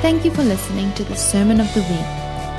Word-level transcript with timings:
Thank 0.00 0.24
you 0.24 0.30
for 0.30 0.44
listening 0.44 0.92
to 0.94 1.02
the 1.02 1.16
Sermon 1.16 1.60
of 1.60 1.66
the 1.74 1.80
Week. 1.80 2.06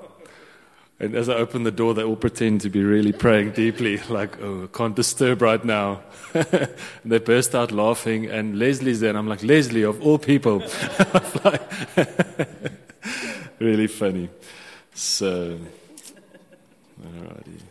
And 0.99 1.15
as 1.15 1.27
I 1.27 1.35
open 1.35 1.63
the 1.63 1.71
door, 1.71 1.93
they 1.93 2.03
all 2.03 2.15
pretend 2.15 2.61
to 2.61 2.69
be 2.69 2.83
really 2.83 3.11
praying 3.11 3.51
deeply, 3.51 3.97
like, 4.09 4.41
oh, 4.41 4.63
I 4.63 4.67
can't 4.77 4.95
disturb 4.95 5.41
right 5.41 5.63
now. 5.63 6.01
and 6.33 6.69
they 7.05 7.19
burst 7.19 7.53
out 7.55 7.71
laughing, 7.71 8.27
and 8.27 8.57
Leslie's 8.57 8.99
there, 9.01 9.09
and 9.09 9.17
I'm 9.17 9.27
like, 9.27 9.43
Leslie, 9.43 9.83
of 9.83 10.01
all 10.01 10.17
people. 10.17 10.59
really 13.59 13.87
funny. 13.87 14.29
So, 14.93 15.59
alrighty. 17.01 17.61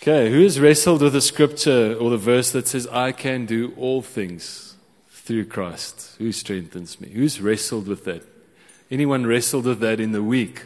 Okay, 0.00 0.30
who 0.30 0.42
has 0.42 0.60
wrestled 0.60 1.02
with 1.02 1.12
the 1.12 1.20
scripture 1.20 1.94
or 1.94 2.10
the 2.10 2.16
verse 2.16 2.52
that 2.52 2.68
says, 2.68 2.86
I 2.88 3.12
can 3.12 3.44
do 3.44 3.74
all 3.76 4.02
things 4.02 4.65
through 5.26 5.44
Christ 5.44 6.14
who 6.18 6.30
strengthens 6.30 7.00
me? 7.00 7.08
Who's 7.08 7.40
wrestled 7.40 7.88
with 7.88 8.04
that? 8.04 8.22
Anyone 8.90 9.26
wrestled 9.26 9.64
with 9.64 9.80
that 9.80 9.98
in 9.98 10.12
the 10.12 10.22
week? 10.22 10.62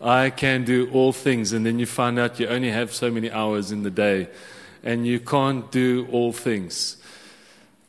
I 0.00 0.30
can 0.30 0.64
do 0.64 0.88
all 0.92 1.12
things, 1.12 1.52
and 1.52 1.66
then 1.66 1.80
you 1.80 1.86
find 1.86 2.16
out 2.16 2.38
you 2.38 2.46
only 2.46 2.70
have 2.70 2.94
so 2.94 3.10
many 3.10 3.28
hours 3.28 3.72
in 3.72 3.82
the 3.82 3.90
day, 3.90 4.28
and 4.84 5.04
you 5.04 5.18
can't 5.18 5.68
do 5.72 6.06
all 6.12 6.32
things. 6.32 6.98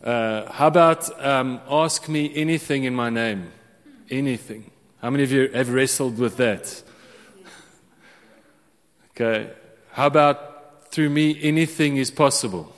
Uh, 0.03 0.51
how 0.51 0.67
about 0.67 1.23
um, 1.23 1.61
ask 1.69 2.09
me 2.09 2.33
anything 2.35 2.85
in 2.85 2.95
my 2.95 3.11
name? 3.11 3.51
Anything. 4.09 4.71
How 5.03 5.11
many 5.11 5.23
of 5.23 5.31
you 5.31 5.49
have 5.49 5.69
wrestled 5.69 6.17
with 6.17 6.37
that? 6.37 6.81
Okay. 9.11 9.51
How 9.91 10.07
about 10.07 10.89
through 10.89 11.09
me 11.11 11.39
anything 11.43 11.97
is 11.97 12.09
possible? 12.09 12.73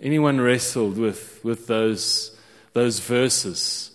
Anyone 0.00 0.40
wrestled 0.40 0.96
with, 0.96 1.40
with 1.42 1.66
those, 1.66 2.36
those 2.72 3.00
verses? 3.00 3.90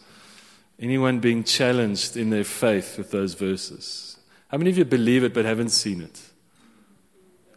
Anyone 0.79 1.19
being 1.19 1.43
challenged 1.43 2.17
in 2.17 2.29
their 2.29 2.43
faith 2.43 2.97
with 2.97 3.11
those 3.11 3.35
verses? 3.35 4.17
How 4.49 4.57
many 4.57 4.69
of 4.69 4.77
you 4.77 4.85
believe 4.85 5.23
it 5.23 5.33
but 5.33 5.45
haven't 5.45 5.69
seen 5.69 6.01
it? 6.01 6.19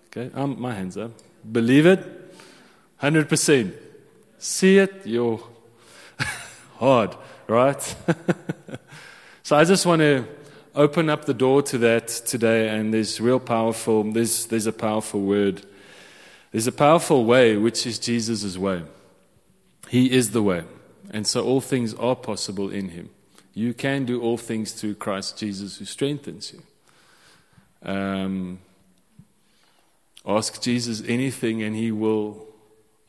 Okay, 0.07 0.31
um, 0.35 0.61
my 0.61 0.73
hands 0.73 0.97
up. 0.97 1.11
Believe 1.51 1.87
it? 1.87 2.01
100%. 3.03 3.75
See 4.39 4.79
it? 4.79 5.03
You're 5.05 5.43
hard, 6.79 7.17
right? 7.49 7.83
so 9.43 9.57
I 9.57 9.65
just 9.65 9.85
want 9.87 10.01
to 10.01 10.27
open 10.75 11.11
up 11.11 11.25
the 11.25 11.35
door 11.35 11.63
to 11.63 11.79
that 11.79 12.09
today, 12.09 12.69
and 12.69 12.95
there's 12.95 13.21
real 13.21 13.41
powerful, 13.41 14.05
there's, 14.05 14.47
there's 14.47 14.67
a 14.67 14.73
powerful 14.73 15.21
word. 15.21 15.67
There's 16.57 16.67
a 16.67 16.73
powerful 16.73 17.27
way, 17.27 17.55
which 17.59 17.87
is 17.87 17.99
Jesus' 17.99 18.57
way. 18.57 18.83
He 19.91 20.11
is 20.11 20.31
the 20.31 20.43
way. 20.43 20.65
And 21.11 21.27
so 21.27 21.45
all 21.45 21.61
things 21.61 21.93
are 21.93 22.17
possible 22.17 22.71
in 22.71 22.89
him. 22.89 23.11
You 23.53 23.75
can 23.75 24.07
do 24.07 24.23
all 24.23 24.39
things 24.39 24.73
through 24.73 24.95
Christ 24.95 25.37
Jesus 25.37 25.77
who 25.77 25.85
strengthens 25.85 26.55
you. 26.55 26.63
Um, 27.83 28.61
ask 30.25 30.63
Jesus 30.63 31.03
anything 31.07 31.63
and 31.63 31.77
he 31.77 31.93
will 31.93 32.47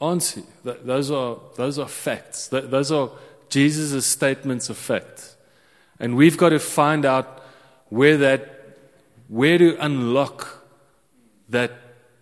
answer 0.02 0.42
you. 0.42 0.76
Those 0.84 1.10
are, 1.10 1.38
those 1.56 1.80
are 1.80 1.88
facts. 1.88 2.50
Those 2.50 2.92
are 2.92 3.12
Jesus' 3.48 4.06
statements 4.06 4.70
of 4.70 4.76
fact. 4.76 5.38
And 6.02 6.18
we've 6.18 6.36
got 6.36 6.50
to 6.50 6.60
find 6.60 7.06
out 7.06 7.46
where 7.88 8.18
that, 8.18 8.76
where 9.30 9.58
to 9.58 9.78
unlock 9.80 10.66
that 11.48 11.72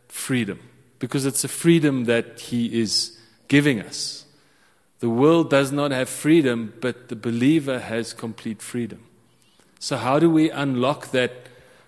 freedom. 0.08 0.60
Because 1.00 1.26
it's 1.26 1.44
a 1.44 1.48
freedom 1.50 2.06
that 2.06 2.40
he 2.40 2.80
is 2.82 3.18
giving 3.48 3.82
us. 3.82 4.26
The 5.00 5.10
world 5.10 5.50
does 5.50 5.72
not 5.72 5.92
have 5.92 6.10
freedom, 6.10 6.74
but 6.82 7.10
the 7.10 7.16
believer 7.16 7.80
has 7.80 8.14
complete 8.14 8.62
freedom. 8.62 9.04
So, 9.80 9.98
how 9.98 10.20
do 10.20 10.30
we 10.30 10.50
unlock 10.50 11.12
that 11.12 11.32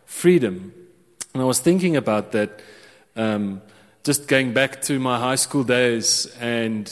freedom? 0.05 0.73
And 1.33 1.41
I 1.41 1.45
was 1.45 1.59
thinking 1.59 1.95
about 1.95 2.31
that, 2.33 2.59
um, 3.15 3.61
just 4.03 4.27
going 4.27 4.53
back 4.53 4.81
to 4.83 4.99
my 4.99 5.19
high 5.19 5.35
school 5.35 5.63
days. 5.63 6.25
And 6.39 6.91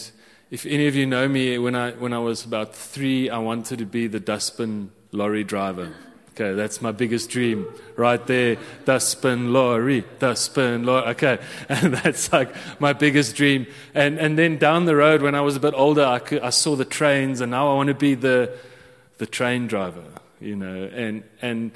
if 0.51 0.65
any 0.65 0.87
of 0.87 0.95
you 0.95 1.05
know 1.05 1.27
me, 1.27 1.57
when 1.57 1.75
I, 1.75 1.91
when 1.91 2.13
I 2.13 2.19
was 2.19 2.45
about 2.45 2.73
three, 2.73 3.29
I 3.29 3.37
wanted 3.39 3.79
to 3.79 3.85
be 3.85 4.07
the 4.07 4.19
dustbin 4.19 4.91
lorry 5.11 5.43
driver. 5.43 5.93
Okay, 6.35 6.53
that's 6.53 6.81
my 6.81 6.91
biggest 6.91 7.29
dream 7.29 7.66
right 7.96 8.28
there. 8.28 8.57
Dustbin 8.84 9.53
lorry, 9.53 10.03
dustbin 10.19 10.84
lorry. 10.84 11.07
Okay, 11.12 11.40
and 11.69 11.94
that's 11.94 12.34
like 12.34 12.53
my 12.81 12.91
biggest 12.91 13.38
dream. 13.38 13.68
And 13.94 14.19
and 14.19 14.38
then 14.38 14.57
down 14.57 14.84
the 14.84 14.97
road, 14.97 15.22
when 15.22 15.34
I 15.34 15.40
was 15.40 15.56
a 15.56 15.62
bit 15.62 15.74
older, 15.74 16.03
I, 16.03 16.19
could, 16.19 16.41
I 16.41 16.50
saw 16.50 16.75
the 16.75 16.84
trains, 16.84 17.40
and 17.40 17.51
now 17.51 17.72
I 17.72 17.75
want 17.75 17.88
to 17.88 17.94
be 17.94 18.16
the 18.16 18.51
the 19.18 19.25
train 19.25 19.68
driver. 19.68 20.03
You 20.41 20.57
know, 20.57 20.90
and 20.94 21.24
and 21.41 21.72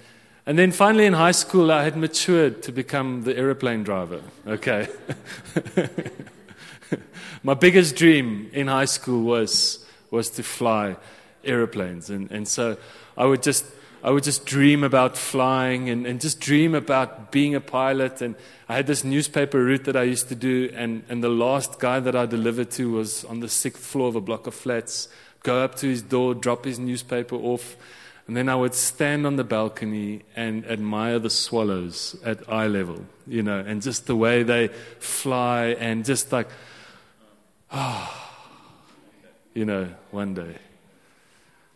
and 0.46 0.60
then 0.60 0.74
finally 0.74 1.06
in 1.06 1.14
high 1.14 1.32
school, 1.32 1.72
I 1.72 1.86
had 1.86 1.96
matured 1.96 2.62
to 2.64 2.74
become 2.74 3.24
the 3.24 3.38
aeroplane 3.38 3.84
driver. 3.84 4.22
Okay. 4.46 4.90
my 7.44 7.54
biggest 7.54 7.96
dream 7.96 8.50
in 8.52 8.68
high 8.68 8.92
school 8.92 9.24
was 9.24 9.86
was 10.12 10.30
to 10.32 10.44
fly 10.44 10.98
aeroplanes, 11.46 12.10
and 12.10 12.30
and 12.30 12.46
so 12.46 12.76
I 13.16 13.24
would 13.24 13.42
just 13.42 13.64
I 14.02 14.12
would 14.12 14.24
just 14.24 14.46
dream 14.46 14.84
about 14.84 15.18
flying 15.18 15.90
and, 15.90 16.06
and 16.08 16.22
just 16.22 16.40
dream 16.40 16.74
about 16.74 17.32
being 17.32 17.54
a 17.54 17.60
pilot. 17.60 18.22
And 18.22 18.36
I 18.70 18.76
had 18.76 18.88
this 18.88 19.04
newspaper 19.04 19.62
route 19.62 19.84
that 19.86 19.98
I 19.98 20.04
used 20.04 20.30
to 20.30 20.36
do, 20.36 20.72
and, 20.74 21.04
and 21.10 21.24
the 21.24 21.30
last 21.30 21.80
guy 21.80 22.00
that 22.00 22.16
I 22.16 22.26
delivered 22.26 22.72
to 22.72 22.92
was 22.92 23.26
on 23.26 23.42
the 23.42 23.50
sixth 23.50 23.84
floor 23.84 24.08
of 24.08 24.16
a 24.16 24.22
block 24.22 24.48
of 24.48 24.54
flats. 24.54 25.10
Go 25.44 25.64
up 25.64 25.76
to 25.76 25.88
his 25.88 26.02
door, 26.02 26.34
drop 26.34 26.66
his 26.66 26.80
newspaper 26.80 27.36
off, 27.36 27.76
and 28.28 28.38
then 28.38 28.48
I 28.48 28.56
would 28.56 28.76
stand 28.76 29.26
on 29.26 29.36
the 29.36 29.44
balcony 29.44 30.22
and 30.36 30.66
admire 30.68 31.20
the 31.20 31.30
swallows 31.30 32.16
at 32.24 32.48
eye 32.48 32.68
level, 32.68 33.06
you 33.28 33.44
know, 33.44 33.60
and 33.60 33.82
just 33.82 34.06
the 34.06 34.16
way 34.16 34.44
they 34.44 34.70
fly, 35.00 35.76
and 35.80 36.06
just 36.06 36.32
like, 36.32 36.48
ah, 37.72 38.14
oh, 38.14 39.26
you 39.54 39.66
know, 39.66 39.90
one 40.12 40.36
day. 40.36 40.56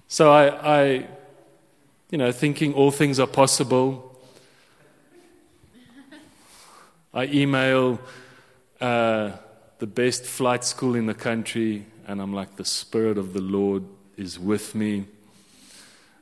So 0.08 0.32
I, 0.32 0.84
I 0.84 1.08
you 2.14 2.20
know, 2.20 2.32
thinking 2.32 2.76
all 2.76 2.92
things 2.92 3.20
are 3.20 3.26
possible. 3.26 4.16
I 7.12 7.26
email 7.26 8.00
uh, 8.80 9.32
the 9.80 9.88
best 9.88 10.24
flight 10.24 10.64
school 10.64 10.94
in 10.94 11.08
the 11.08 11.16
country, 11.16 11.88
and 12.06 12.22
I'm 12.22 12.32
like, 12.32 12.56
the 12.56 12.66
Spirit 12.66 13.18
of 13.18 13.34
the 13.34 13.42
Lord 13.42 13.86
is 14.16 14.38
with 14.38 14.76
me. 14.76 15.06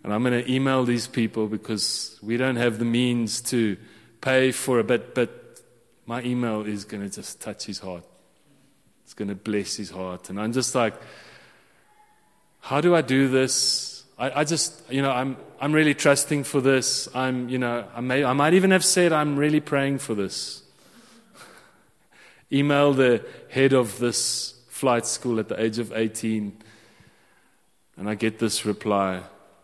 And 0.05 0.13
I'm 0.13 0.23
going 0.23 0.41
to 0.41 0.49
email 0.49 0.85
these 0.85 1.07
people 1.07 1.47
because 1.47 2.17
we 2.23 2.37
don't 2.37 2.55
have 2.55 2.79
the 2.79 2.85
means 2.85 3.41
to 3.51 3.75
pay 4.21 4.53
for 4.53 4.79
a 4.79 4.85
bit, 4.85 5.13
but 5.13 5.59
my 6.05 6.23
email 6.23 6.61
is 6.61 6.85
going 6.85 7.03
to 7.03 7.13
just 7.13 7.41
touch 7.41 7.65
his 7.65 7.79
heart. 7.79 8.05
It's 9.03 9.13
going 9.13 9.27
to 9.27 9.35
bless 9.35 9.75
his 9.75 9.89
heart. 9.89 10.29
And 10.29 10.39
I'm 10.39 10.53
just 10.53 10.73
like, 10.73 10.93
how 12.61 12.79
do 12.79 12.95
I 12.95 13.01
do 13.01 13.27
this? 13.27 13.90
I, 14.21 14.41
I, 14.41 14.43
just, 14.43 14.83
you 14.91 15.01
know, 15.01 15.09
I'm, 15.09 15.35
I'm 15.59 15.73
really 15.73 15.95
trusting 15.95 16.43
for 16.43 16.61
this. 16.61 17.09
I'm, 17.15 17.49
you 17.49 17.57
know, 17.57 17.85
I, 17.95 18.01
may, 18.01 18.23
I 18.23 18.33
might 18.33 18.53
even 18.53 18.69
have 18.69 18.85
said 18.85 19.11
I'm 19.11 19.35
really 19.35 19.59
praying 19.59 19.97
for 19.97 20.13
this. 20.13 20.61
Email 22.51 22.93
the 22.93 23.25
head 23.49 23.73
of 23.73 23.97
this 23.97 24.53
flight 24.69 25.07
school 25.07 25.39
at 25.39 25.47
the 25.47 25.59
age 25.59 25.79
of 25.79 25.91
18, 25.91 26.55
and 27.97 28.07
I 28.07 28.13
get 28.13 28.37
this 28.37 28.63
reply 28.63 29.21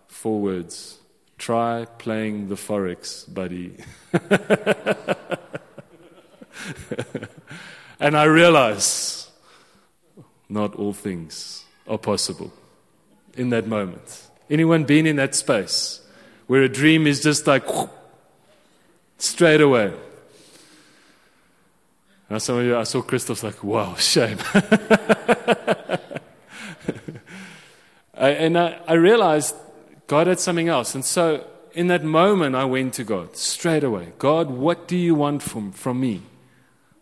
four 0.07 0.41
words 0.41 0.97
try 1.37 1.85
playing 1.99 2.49
the 2.49 2.55
Forex, 2.55 3.31
buddy. 3.31 3.77
and 7.99 8.17
I 8.17 8.23
realize 8.23 9.29
not 10.49 10.73
all 10.73 10.93
things 10.93 11.63
are 11.87 11.99
possible 11.99 12.51
in 13.35 13.51
that 13.51 13.67
moment. 13.67 14.23
Anyone 14.49 14.85
been 14.85 15.05
in 15.05 15.17
that 15.17 15.35
space 15.35 16.01
where 16.47 16.63
a 16.63 16.69
dream 16.69 17.05
is 17.07 17.21
just 17.21 17.47
like 17.47 17.67
whoop, 17.73 17.91
straight 19.17 19.61
away? 19.61 19.93
Now 22.29 22.37
some 22.39 22.57
of 22.57 22.65
you, 22.65 22.77
I 22.77 22.83
saw 22.83 23.01
Christoph's 23.01 23.43
like, 23.43 23.63
wow, 23.63 23.95
shame. 23.95 24.37
I, 28.13 28.29
and 28.31 28.57
I, 28.57 28.79
I 28.87 28.93
realized 28.93 29.55
God 30.07 30.27
had 30.27 30.39
something 30.39 30.67
else. 30.67 30.95
And 30.95 31.05
so 31.05 31.45
in 31.73 31.87
that 31.87 32.03
moment, 32.03 32.55
I 32.55 32.65
went 32.65 32.95
to 32.95 33.03
God 33.03 33.37
straight 33.37 33.83
away. 33.83 34.13
God, 34.17 34.49
what 34.49 34.87
do 34.87 34.97
you 34.97 35.15
want 35.15 35.43
from, 35.43 35.71
from 35.71 35.99
me? 35.99 36.23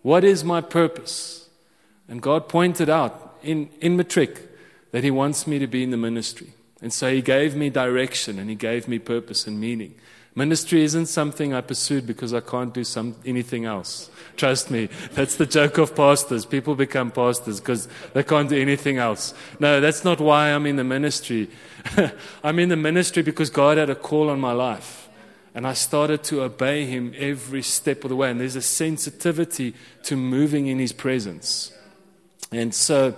What 0.01 0.23
is 0.23 0.43
my 0.43 0.61
purpose? 0.61 1.49
And 2.07 2.21
God 2.21 2.49
pointed 2.49 2.89
out 2.89 3.37
in, 3.41 3.69
in 3.81 3.95
Matric 3.97 4.41
that 4.91 5.03
He 5.03 5.11
wants 5.11 5.47
me 5.47 5.57
to 5.59 5.67
be 5.67 5.81
in 5.81 5.91
the 5.91 5.97
ministry. 5.97 6.53
And 6.85 6.93
so 6.93 7.11
He 7.11 7.23
gave 7.23 7.55
me 7.55 7.71
direction 7.71 8.37
and 8.37 8.47
He 8.47 8.55
gave 8.55 8.87
me 8.87 8.99
purpose 8.99 9.47
and 9.47 9.59
meaning. 9.59 9.95
Ministry 10.35 10.83
isn't 10.83 11.07
something 11.07 11.51
I 11.51 11.61
pursued 11.61 12.05
because 12.05 12.31
I 12.31 12.41
can't 12.41 12.75
do 12.75 12.83
some, 12.83 13.15
anything 13.25 13.65
else. 13.65 14.11
Trust 14.37 14.69
me, 14.69 14.89
that's 15.13 15.37
the 15.37 15.47
joke 15.47 15.79
of 15.79 15.95
pastors. 15.95 16.45
People 16.45 16.75
become 16.75 17.09
pastors 17.09 17.59
because 17.59 17.87
they 18.13 18.21
can't 18.21 18.49
do 18.49 18.61
anything 18.61 18.99
else. 18.99 19.33
No, 19.59 19.81
that's 19.81 20.03
not 20.03 20.19
why 20.19 20.49
I'm 20.49 20.67
in 20.67 20.75
the 20.75 20.83
ministry. 20.83 21.49
I'm 22.43 22.59
in 22.59 22.69
the 22.69 22.75
ministry 22.75 23.23
because 23.23 23.49
God 23.49 23.79
had 23.79 23.89
a 23.89 23.95
call 23.95 24.29
on 24.29 24.39
my 24.39 24.51
life. 24.51 25.09
And 25.55 25.65
I 25.65 25.73
started 25.73 26.23
to 26.25 26.43
obey 26.43 26.85
Him 26.85 27.15
every 27.17 27.63
step 27.63 28.03
of 28.03 28.11
the 28.11 28.15
way. 28.15 28.29
And 28.29 28.39
there's 28.39 28.55
a 28.55 28.61
sensitivity 28.61 29.73
to 30.03 30.15
moving 30.15 30.67
in 30.67 30.77
His 30.77 30.93
presence. 30.93 31.73
And 32.51 32.75
so 32.75 33.15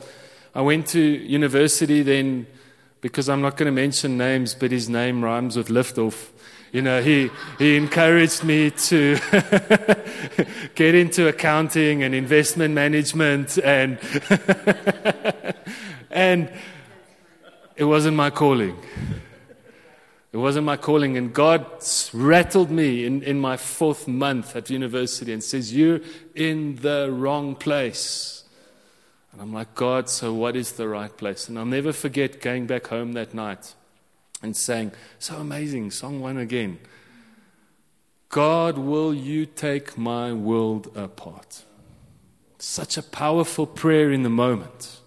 I 0.56 0.62
went 0.62 0.88
to 0.88 1.02
university 1.02 2.02
then 2.02 2.48
because 3.02 3.30
I'm 3.30 3.42
not 3.42 3.58
going 3.58 3.68
to 3.68 3.72
mention 3.72 4.18
names, 4.18 4.56
but 4.56 4.72
his 4.72 4.90
name 4.90 5.24
rhymes 5.24 5.56
with 5.56 5.68
liftoff. 5.70 6.30
You 6.72 6.82
know, 6.82 7.02
he, 7.02 7.30
he 7.58 7.78
encouraged 7.78 8.44
me 8.44 8.72
to 8.72 9.16
get 10.76 10.96
into 10.96 11.28
accounting 11.28 12.04
and 12.04 12.14
investment 12.14 12.74
management, 12.74 13.58
and, 13.60 13.98
and 16.12 16.52
it 17.76 17.86
wasn't 17.86 18.18
my 18.18 18.30
calling. 18.30 18.78
It 20.34 20.38
wasn't 20.38 20.66
my 20.66 20.78
calling. 20.78 21.18
And 21.18 21.34
God 21.34 21.66
rattled 22.14 22.70
me 22.70 23.06
in, 23.06 23.24
in 23.24 23.40
my 23.40 23.56
fourth 23.58 24.08
month 24.08 24.56
at 24.56 24.70
university 24.70 25.32
and 25.32 25.44
says, 25.44 25.74
You're 25.74 26.02
in 26.36 26.76
the 26.76 27.10
wrong 27.12 27.56
place. 27.56 28.37
And 29.38 29.44
I'm 29.44 29.54
like, 29.54 29.75
God, 29.75 30.10
so 30.10 30.34
what 30.34 30.56
is 30.56 30.72
the 30.72 30.88
right 30.88 31.16
place? 31.16 31.48
And 31.48 31.60
I'll 31.60 31.66
never 31.66 31.94
forget 31.94 32.42
going 32.42 32.66
back 32.66 32.88
home 32.88 33.13
that 33.13 33.36
night 33.36 33.75
and 34.42 34.57
saying, 34.57 34.94
So 35.19 35.36
amazing, 35.36 35.92
song 35.92 36.22
one 36.22 36.39
again. 36.39 36.80
God, 38.30 38.80
will 38.80 39.13
you 39.13 39.45
take 39.45 39.95
my 39.95 40.34
world 40.34 40.92
apart? 40.98 41.66
Such 42.57 42.98
a 42.98 43.04
powerful 43.04 43.68
prayer 43.68 44.12
in 44.12 44.24
the 44.24 44.30
moment. 44.30 45.01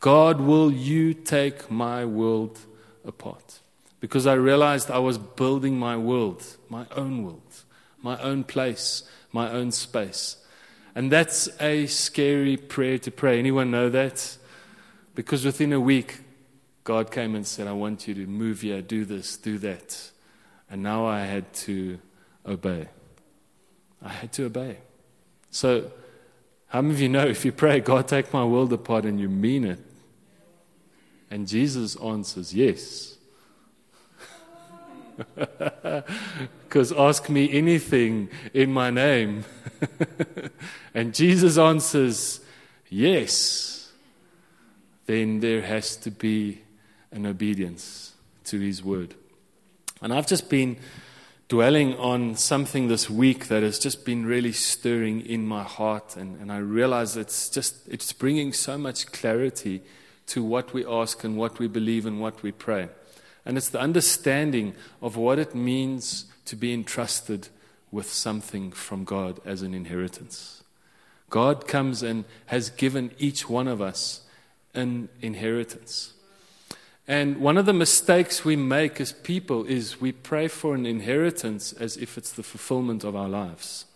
God, 0.00 0.40
will 0.40 0.72
you 0.72 1.14
take 1.14 1.70
my 1.70 2.04
world 2.04 2.58
apart? 3.04 3.60
Because 4.00 4.26
I 4.26 4.34
realized 4.34 4.90
I 4.90 4.98
was 4.98 5.18
building 5.18 5.78
my 5.78 5.96
world, 5.96 6.44
my 6.68 6.86
own 6.96 7.22
world, 7.22 7.62
my 8.02 8.20
own 8.20 8.42
place, 8.42 9.04
my 9.30 9.52
own 9.52 9.70
space. 9.70 10.38
And 10.94 11.10
that's 11.10 11.48
a 11.60 11.86
scary 11.86 12.56
prayer 12.56 12.98
to 12.98 13.10
pray. 13.10 13.38
Anyone 13.38 13.70
know 13.70 13.88
that? 13.88 14.36
Because 15.14 15.44
within 15.44 15.72
a 15.72 15.80
week, 15.80 16.20
God 16.84 17.10
came 17.10 17.34
and 17.34 17.46
said, 17.46 17.66
I 17.66 17.72
want 17.72 18.08
you 18.08 18.14
to 18.14 18.26
move 18.26 18.62
here, 18.62 18.82
do 18.82 19.04
this, 19.04 19.36
do 19.36 19.58
that. 19.58 20.10
And 20.70 20.82
now 20.82 21.06
I 21.06 21.20
had 21.20 21.52
to 21.54 21.98
obey. 22.46 22.88
I 24.02 24.08
had 24.08 24.32
to 24.34 24.46
obey. 24.46 24.78
So, 25.50 25.92
how 26.68 26.80
many 26.80 26.94
of 26.94 27.00
you 27.00 27.08
know 27.08 27.26
if 27.26 27.44
you 27.44 27.52
pray, 27.52 27.80
God, 27.80 28.08
take 28.08 28.32
my 28.32 28.44
world 28.44 28.72
apart, 28.72 29.04
and 29.04 29.20
you 29.20 29.28
mean 29.28 29.64
it? 29.64 29.78
And 31.30 31.46
Jesus 31.46 31.96
answers, 31.96 32.54
yes. 32.54 33.11
Because 36.72 36.90
ask 36.92 37.28
me 37.28 37.52
anything 37.52 38.30
in 38.54 38.72
my 38.72 38.88
name. 38.88 39.44
and 40.94 41.12
Jesus 41.12 41.58
answers, 41.58 42.40
yes. 42.88 43.92
Then 45.04 45.40
there 45.40 45.60
has 45.60 45.96
to 45.96 46.10
be 46.10 46.62
an 47.10 47.26
obedience 47.26 48.14
to 48.44 48.58
His 48.58 48.82
word. 48.82 49.14
And 50.00 50.14
I've 50.14 50.26
just 50.26 50.48
been 50.48 50.78
dwelling 51.48 51.94
on 51.96 52.34
something 52.34 52.88
this 52.88 53.10
week 53.10 53.48
that 53.48 53.62
has 53.62 53.78
just 53.78 54.06
been 54.06 54.24
really 54.24 54.52
stirring 54.52 55.20
in 55.20 55.46
my 55.46 55.62
heart, 55.62 56.16
and, 56.16 56.40
and 56.40 56.50
I 56.50 56.56
realize 56.56 57.18
it's 57.18 57.50
just 57.50 57.86
it's 57.88 58.10
bringing 58.14 58.54
so 58.54 58.78
much 58.78 59.12
clarity 59.12 59.82
to 60.28 60.42
what 60.42 60.72
we 60.72 60.86
ask 60.86 61.22
and 61.24 61.36
what 61.36 61.58
we 61.58 61.68
believe 61.68 62.06
and 62.06 62.18
what 62.22 62.42
we 62.42 62.52
pray. 62.52 62.88
And 63.44 63.56
it's 63.56 63.68
the 63.68 63.80
understanding 63.80 64.74
of 65.00 65.16
what 65.16 65.38
it 65.38 65.54
means 65.54 66.26
to 66.44 66.56
be 66.56 66.72
entrusted 66.72 67.48
with 67.90 68.10
something 68.10 68.72
from 68.72 69.04
God 69.04 69.40
as 69.44 69.62
an 69.62 69.74
inheritance. 69.74 70.62
God 71.30 71.66
comes 71.66 72.02
and 72.02 72.24
has 72.46 72.70
given 72.70 73.12
each 73.18 73.48
one 73.48 73.68
of 73.68 73.80
us 73.80 74.22
an 74.74 75.08
inheritance. 75.20 76.14
And 77.08 77.38
one 77.38 77.58
of 77.58 77.66
the 77.66 77.72
mistakes 77.72 78.44
we 78.44 78.54
make 78.54 79.00
as 79.00 79.12
people 79.12 79.64
is 79.64 80.00
we 80.00 80.12
pray 80.12 80.48
for 80.48 80.74
an 80.74 80.86
inheritance 80.86 81.72
as 81.72 81.96
if 81.96 82.16
it's 82.16 82.32
the 82.32 82.42
fulfillment 82.42 83.02
of 83.02 83.16
our 83.16 83.28
lives. 83.28 83.86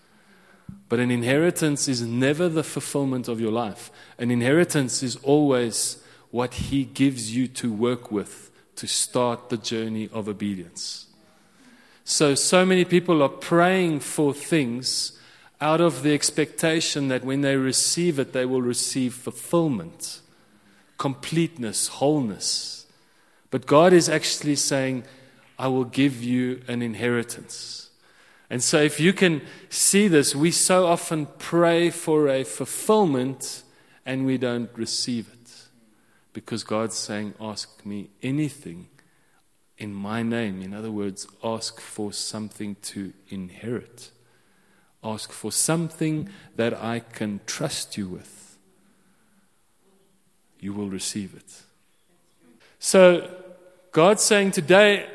But 0.88 0.98
an 0.98 1.10
inheritance 1.10 1.88
is 1.88 2.02
never 2.02 2.48
the 2.48 2.64
fulfillment 2.64 3.28
of 3.28 3.40
your 3.40 3.52
life. 3.52 3.90
An 4.18 4.30
inheritance 4.30 5.02
is 5.02 5.16
always 5.16 6.02
what 6.30 6.54
He 6.54 6.84
gives 6.84 7.34
you 7.34 7.46
to 7.48 7.72
work 7.72 8.10
with 8.10 8.45
to 8.76 8.86
start 8.86 9.48
the 9.48 9.56
journey 9.56 10.08
of 10.12 10.28
obedience. 10.28 11.06
So, 12.04 12.34
so 12.34 12.64
many 12.64 12.84
people 12.84 13.22
are 13.22 13.28
praying 13.28 14.00
for 14.00 14.32
things 14.32 15.18
out 15.60 15.80
of 15.80 16.02
the 16.02 16.14
expectation 16.14 17.08
that 17.08 17.24
when 17.24 17.40
they 17.40 17.56
receive 17.56 18.18
it, 18.18 18.32
they 18.32 18.44
will 18.44 18.62
receive 18.62 19.14
fulfillment, 19.14 20.20
completeness, 20.98 21.88
wholeness. 21.88 22.86
But 23.50 23.66
God 23.66 23.92
is 23.92 24.08
actually 24.08 24.56
saying, 24.56 25.04
I 25.58 25.68
will 25.68 25.84
give 25.84 26.22
you 26.22 26.62
an 26.68 26.82
inheritance. 26.82 27.90
And 28.48 28.62
so, 28.62 28.80
if 28.80 29.00
you 29.00 29.12
can 29.12 29.42
see 29.68 30.06
this, 30.06 30.36
we 30.36 30.52
so 30.52 30.86
often 30.86 31.26
pray 31.38 31.90
for 31.90 32.28
a 32.28 32.44
fulfillment 32.44 33.64
and 34.04 34.24
we 34.24 34.38
don't 34.38 34.70
receive 34.76 35.28
it. 35.32 35.35
Because 36.36 36.64
God's 36.64 36.94
saying, 36.94 37.32
Ask 37.40 37.86
me 37.86 38.10
anything 38.22 38.88
in 39.78 39.94
my 39.94 40.22
name. 40.22 40.60
In 40.60 40.74
other 40.74 40.90
words, 40.90 41.26
ask 41.42 41.80
for 41.80 42.12
something 42.12 42.76
to 42.92 43.14
inherit. 43.30 44.10
Ask 45.02 45.32
for 45.32 45.50
something 45.50 46.28
that 46.56 46.74
I 46.74 46.98
can 46.98 47.40
trust 47.46 47.96
you 47.96 48.06
with. 48.08 48.58
You 50.60 50.74
will 50.74 50.90
receive 50.90 51.34
it. 51.34 51.62
So 52.80 53.30
God's 53.92 54.22
saying 54.22 54.50
today, 54.50 55.06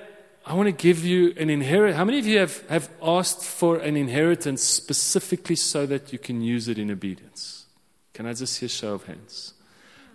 I 0.44 0.56
want 0.56 0.66
to 0.66 0.72
give 0.72 1.06
you 1.06 1.36
an 1.38 1.52
inheritance. 1.52 1.98
How 1.98 2.06
many 2.06 2.18
of 2.18 2.26
you 2.26 2.40
have, 2.40 2.68
have 2.68 2.90
asked 3.00 3.44
for 3.44 3.78
an 3.78 3.96
inheritance 3.96 4.64
specifically 4.64 5.56
so 5.56 5.86
that 5.86 6.12
you 6.12 6.18
can 6.18 6.42
use 6.42 6.68
it 6.68 6.80
in 6.80 6.90
obedience? 6.90 7.68
Can 8.12 8.26
I 8.26 8.34
just 8.34 8.54
see 8.54 8.66
a 8.66 8.70
show 8.70 8.96
of 8.96 9.04
hands? 9.06 9.54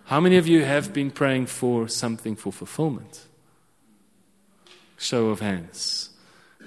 How 0.07 0.19
many 0.21 0.37
of 0.37 0.47
you 0.47 0.63
have 0.63 0.93
been 0.93 1.11
praying 1.11 1.47
for 1.47 1.89
something 1.89 2.37
for 2.37 2.53
fulfillment? 2.53 3.25
Show 4.97 5.27
of 5.27 5.41
hands. 5.41 6.11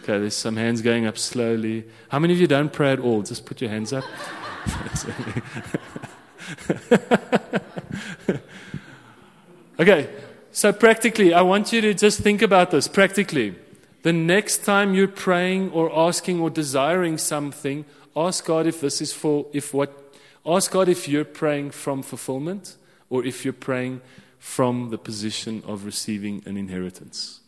Okay, 0.00 0.18
there's 0.18 0.36
some 0.36 0.56
hands 0.56 0.82
going 0.82 1.06
up 1.06 1.16
slowly. 1.16 1.86
How 2.10 2.18
many 2.18 2.34
of 2.34 2.40
you 2.40 2.46
don't 2.46 2.70
pray 2.70 2.92
at 2.92 3.00
all? 3.00 3.22
Just 3.22 3.46
put 3.46 3.62
your 3.62 3.70
hands 3.70 3.94
up. 3.94 4.04
okay, 9.80 10.10
so, 10.52 10.70
practically, 10.74 11.32
I 11.32 11.40
want 11.40 11.72
you 11.72 11.80
to 11.80 11.94
just 11.94 12.20
think 12.20 12.42
about 12.42 12.72
this 12.72 12.88
practically. 12.88 13.54
The 14.02 14.12
next 14.12 14.66
time 14.66 14.92
you're 14.92 15.08
praying 15.08 15.70
or 15.70 15.90
asking 15.98 16.40
or 16.40 16.50
desiring 16.50 17.16
something, 17.16 17.86
ask 18.14 18.44
God 18.44 18.66
if 18.66 18.82
this 18.82 19.00
is 19.00 19.14
for, 19.14 19.46
if 19.54 19.72
what, 19.72 20.14
ask 20.44 20.70
God 20.70 20.90
if 20.90 21.08
you're 21.08 21.24
praying 21.24 21.70
from 21.70 22.02
fulfillment 22.02 22.76
or 23.10 23.24
if 23.24 23.44
you're 23.44 23.52
praying 23.52 24.00
from 24.38 24.88
the 24.88 24.96
position 24.96 25.62
of 25.66 25.84
receiving 25.84 26.42
an 26.46 26.56
inheritance. 26.56 27.40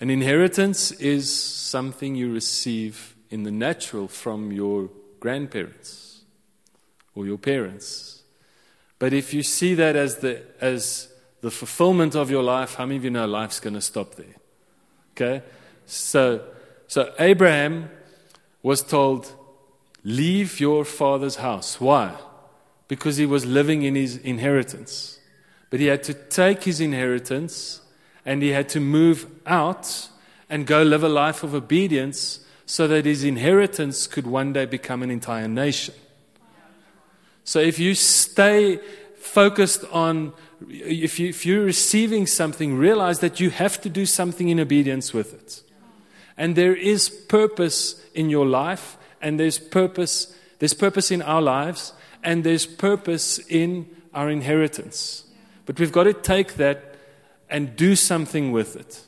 An 0.00 0.10
inheritance 0.10 0.92
is 0.92 1.34
something 1.34 2.14
you 2.14 2.32
receive 2.32 3.16
in 3.30 3.42
the 3.42 3.50
natural 3.50 4.06
from 4.06 4.52
your 4.52 4.90
grandparents 5.18 6.20
or 7.16 7.26
your 7.26 7.38
parents 7.38 8.18
but 8.98 9.12
if 9.12 9.32
you 9.32 9.42
see 9.42 9.74
that 9.74 9.96
as 9.96 10.16
the, 10.16 10.42
as 10.60 11.12
the 11.40 11.50
fulfillment 11.50 12.16
of 12.16 12.30
your 12.30 12.42
life, 12.42 12.74
how 12.74 12.86
many 12.86 12.96
of 12.96 13.04
you 13.04 13.10
know 13.10 13.26
life's 13.26 13.60
going 13.60 13.74
to 13.74 13.80
stop 13.80 14.16
there? 14.16 14.34
Okay? 15.12 15.44
So, 15.86 16.44
so 16.88 17.12
Abraham 17.18 17.90
was 18.62 18.82
told, 18.82 19.32
Leave 20.04 20.60
your 20.60 20.84
father's 20.84 21.36
house. 21.36 21.80
Why? 21.80 22.14
Because 22.88 23.18
he 23.18 23.26
was 23.26 23.44
living 23.46 23.82
in 23.82 23.94
his 23.94 24.16
inheritance. 24.16 25.18
But 25.70 25.80
he 25.80 25.86
had 25.86 26.02
to 26.04 26.14
take 26.14 26.64
his 26.64 26.80
inheritance 26.80 27.82
and 28.24 28.42
he 28.42 28.48
had 28.48 28.68
to 28.70 28.80
move 28.80 29.26
out 29.46 30.08
and 30.50 30.66
go 30.66 30.82
live 30.82 31.04
a 31.04 31.08
life 31.08 31.42
of 31.42 31.54
obedience 31.54 32.40
so 32.66 32.88
that 32.88 33.04
his 33.04 33.24
inheritance 33.24 34.06
could 34.06 34.26
one 34.26 34.52
day 34.52 34.66
become 34.66 35.02
an 35.02 35.10
entire 35.10 35.48
nation. 35.48 35.94
So 37.44 37.60
if 37.60 37.78
you 37.78 37.94
stay 37.94 38.78
focused 39.18 39.84
on, 39.90 40.32
if, 40.68 41.18
you, 41.18 41.28
if 41.28 41.46
you're 41.46 41.64
receiving 41.64 42.26
something, 42.26 42.76
realize 42.76 43.20
that 43.20 43.40
you 43.40 43.50
have 43.50 43.80
to 43.82 43.88
do 43.88 44.04
something 44.04 44.48
in 44.48 44.60
obedience 44.60 45.14
with 45.14 45.34
it. 45.34 45.62
And 46.36 46.56
there 46.56 46.74
is 46.74 47.08
purpose 47.08 48.04
in 48.14 48.30
your 48.30 48.46
life, 48.46 48.96
and 49.20 49.40
there's 49.40 49.58
purpose, 49.58 50.34
there's 50.58 50.74
purpose 50.74 51.10
in 51.10 51.22
our 51.22 51.42
lives, 51.42 51.92
and 52.22 52.44
there's 52.44 52.66
purpose 52.66 53.38
in 53.38 53.88
our 54.14 54.28
inheritance. 54.30 55.24
But 55.66 55.78
we've 55.78 55.92
got 55.92 56.04
to 56.04 56.12
take 56.12 56.54
that 56.54 56.96
and 57.50 57.76
do 57.76 57.96
something 57.96 58.52
with 58.52 58.76
it. 58.76 59.02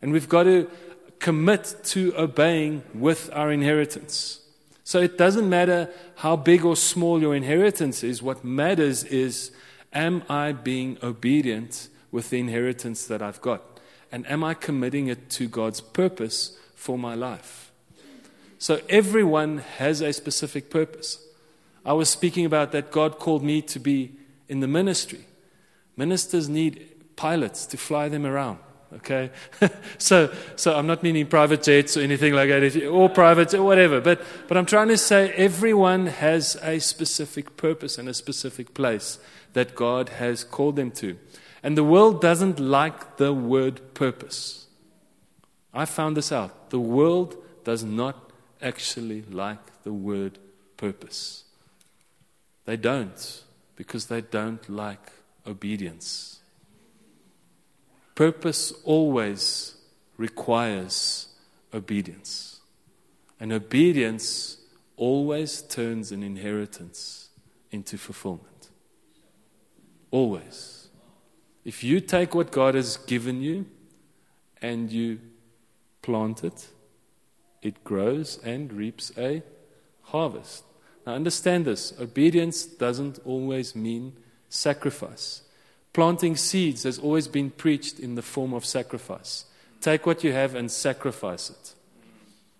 And 0.00 0.12
we've 0.12 0.28
got 0.28 0.44
to 0.44 0.70
commit 1.18 1.74
to 1.84 2.14
obeying 2.18 2.82
with 2.92 3.30
our 3.32 3.50
inheritance. 3.50 4.40
So 4.84 5.00
it 5.00 5.16
doesn't 5.16 5.48
matter 5.48 5.88
how 6.16 6.36
big 6.36 6.64
or 6.64 6.76
small 6.76 7.20
your 7.20 7.34
inheritance 7.34 8.04
is, 8.04 8.22
what 8.22 8.44
matters 8.44 9.04
is 9.04 9.50
am 9.92 10.22
I 10.28 10.52
being 10.52 10.98
obedient 11.02 11.88
with 12.12 12.28
the 12.30 12.38
inheritance 12.38 13.06
that 13.06 13.22
I've 13.22 13.40
got? 13.40 13.62
And 14.12 14.30
am 14.30 14.44
I 14.44 14.54
committing 14.54 15.08
it 15.08 15.30
to 15.30 15.48
God's 15.48 15.80
purpose 15.80 16.58
for 16.74 16.98
my 16.98 17.14
life? 17.14 17.72
So 18.58 18.80
everyone 18.88 19.58
has 19.78 20.00
a 20.00 20.12
specific 20.12 20.70
purpose. 20.70 21.23
I 21.84 21.92
was 21.92 22.08
speaking 22.08 22.46
about 22.46 22.72
that 22.72 22.90
God 22.90 23.18
called 23.18 23.42
me 23.42 23.60
to 23.62 23.78
be 23.78 24.12
in 24.48 24.60
the 24.60 24.68
ministry. 24.68 25.26
Ministers 25.96 26.48
need 26.48 27.16
pilots 27.16 27.66
to 27.66 27.76
fly 27.76 28.08
them 28.08 28.26
around. 28.26 28.58
Okay, 28.96 29.30
so 29.98 30.32
so 30.54 30.76
I'm 30.76 30.86
not 30.86 31.02
meaning 31.02 31.26
private 31.26 31.64
jets 31.64 31.96
or 31.96 32.00
anything 32.00 32.32
like 32.32 32.48
that, 32.48 32.86
or 32.86 33.08
private 33.08 33.52
or 33.52 33.64
whatever. 33.64 34.00
But 34.00 34.22
but 34.46 34.56
I'm 34.56 34.66
trying 34.66 34.88
to 34.88 34.96
say 34.96 35.30
everyone 35.32 36.06
has 36.06 36.56
a 36.62 36.78
specific 36.78 37.56
purpose 37.56 37.98
and 37.98 38.08
a 38.08 38.14
specific 38.14 38.72
place 38.72 39.18
that 39.52 39.74
God 39.74 40.10
has 40.10 40.44
called 40.44 40.76
them 40.76 40.92
to, 40.92 41.18
and 41.62 41.76
the 41.76 41.82
world 41.82 42.20
doesn't 42.20 42.60
like 42.60 43.16
the 43.16 43.32
word 43.32 43.94
purpose. 43.94 44.68
I 45.72 45.86
found 45.86 46.16
this 46.16 46.30
out. 46.30 46.70
The 46.70 46.78
world 46.78 47.36
does 47.64 47.82
not 47.82 48.30
actually 48.62 49.22
like 49.22 49.82
the 49.82 49.92
word 49.92 50.38
purpose. 50.76 51.43
They 52.64 52.76
don't 52.76 53.42
because 53.76 54.06
they 54.06 54.20
don't 54.20 54.68
like 54.68 55.12
obedience. 55.46 56.40
Purpose 58.14 58.72
always 58.84 59.76
requires 60.16 61.28
obedience. 61.72 62.60
And 63.40 63.52
obedience 63.52 64.58
always 64.96 65.60
turns 65.62 66.12
an 66.12 66.22
inheritance 66.22 67.28
into 67.70 67.98
fulfillment. 67.98 68.70
Always. 70.10 70.88
If 71.64 71.82
you 71.82 72.00
take 72.00 72.34
what 72.34 72.52
God 72.52 72.74
has 72.76 72.96
given 72.96 73.42
you 73.42 73.66
and 74.62 74.90
you 74.92 75.18
plant 76.02 76.44
it, 76.44 76.68
it 77.62 77.82
grows 77.82 78.38
and 78.44 78.72
reaps 78.72 79.10
a 79.18 79.42
harvest. 80.02 80.64
Now, 81.06 81.14
understand 81.14 81.64
this 81.64 81.92
obedience 82.00 82.64
doesn't 82.64 83.18
always 83.24 83.76
mean 83.76 84.14
sacrifice. 84.48 85.42
Planting 85.92 86.36
seeds 86.36 86.82
has 86.84 86.98
always 86.98 87.28
been 87.28 87.50
preached 87.50 88.00
in 88.00 88.14
the 88.14 88.22
form 88.22 88.52
of 88.52 88.64
sacrifice. 88.64 89.44
Take 89.80 90.06
what 90.06 90.24
you 90.24 90.32
have 90.32 90.54
and 90.54 90.70
sacrifice 90.70 91.50
it. 91.50 91.74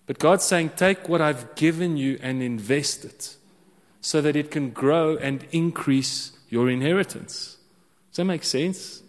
But 0.06 0.18
God's 0.18 0.44
saying, 0.44 0.72
take 0.76 1.08
what 1.08 1.20
I've 1.20 1.54
given 1.54 1.96
you 1.96 2.18
and 2.22 2.42
invest 2.42 3.04
it 3.04 3.36
so 4.00 4.20
that 4.20 4.36
it 4.36 4.50
can 4.50 4.70
grow 4.70 5.16
and 5.16 5.46
increase 5.50 6.32
your 6.50 6.68
inheritance. 6.68 7.56
Does 8.10 8.18
that 8.18 8.24
make 8.26 8.44
sense? 8.44 9.02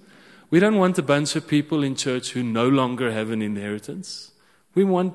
We 0.50 0.60
don't 0.60 0.78
want 0.78 0.98
a 0.98 1.04
bunch 1.04 1.36
of 1.36 1.48
people 1.48 1.84
in 1.84 1.96
church 1.96 2.32
who 2.32 2.42
no 2.42 2.68
longer 2.70 3.12
have 3.12 3.30
an 3.32 3.42
inheritance. 3.42 4.32
We 4.74 4.86
want 4.86 5.14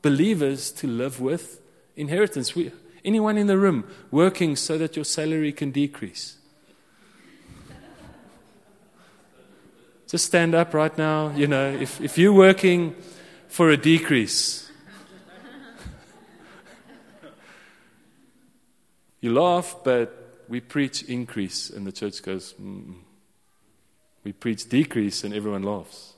believers 0.00 0.70
to 0.72 0.86
live 0.86 1.20
with 1.20 1.60
inheritance. 1.96 2.54
We, 2.54 2.70
anyone 3.06 3.38
in 3.38 3.46
the 3.46 3.56
room 3.56 3.84
working 4.10 4.56
so 4.56 4.76
that 4.76 4.96
your 4.96 5.04
salary 5.04 5.52
can 5.52 5.70
decrease? 5.70 6.36
Just 10.08 10.26
stand 10.26 10.54
up 10.54 10.74
right 10.74 10.96
now. 10.98 11.32
You 11.34 11.46
know, 11.46 11.70
if, 11.70 12.00
if 12.00 12.18
you're 12.18 12.32
working 12.32 12.94
for 13.48 13.70
a 13.70 13.76
decrease, 13.76 14.70
you 19.20 19.32
laugh, 19.32 19.76
but 19.82 20.44
we 20.48 20.60
preach 20.60 21.02
increase, 21.04 21.70
and 21.70 21.86
the 21.86 21.92
church 21.92 22.22
goes, 22.22 22.54
mm. 22.60 22.96
We 24.26 24.32
preach 24.32 24.68
decrease, 24.68 25.22
and 25.22 25.32
everyone 25.32 25.62
laughs. 25.62 26.14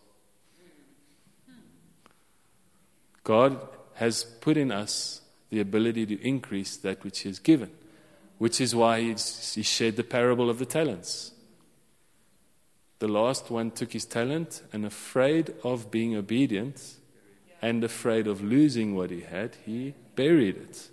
God 3.23 3.69
has 3.97 4.25
put 4.25 4.57
in 4.57 4.73
us 4.73 5.21
the 5.51 5.61
ability 5.61 6.07
to 6.07 6.27
increase 6.27 6.77
that 6.79 7.05
which 7.05 7.21
He 7.21 7.29
has 7.29 7.39
given, 7.39 7.71
which 8.39 8.61
is 8.61 8.75
why 8.75 9.01
He 9.01 9.63
shared 9.63 9.97
the 9.97 10.05
parable 10.05 10.51
of 10.51 10.59
the 10.59 10.67
talents. 10.67 11.33
The 12.99 13.09
last 13.09 13.51
one 13.51 13.71
took 13.71 13.93
his 13.93 14.05
talent 14.05 14.63
and, 14.73 14.85
afraid 14.85 15.55
of 15.63 15.91
being 15.91 16.17
obedient 16.17 16.97
and 17.63 17.85
afraid 17.85 18.27
of 18.27 18.43
losing 18.43 18.95
what 18.95 19.11
he 19.11 19.21
had, 19.21 19.57
he 19.65 19.95
buried 20.17 20.57
it. 20.57 20.89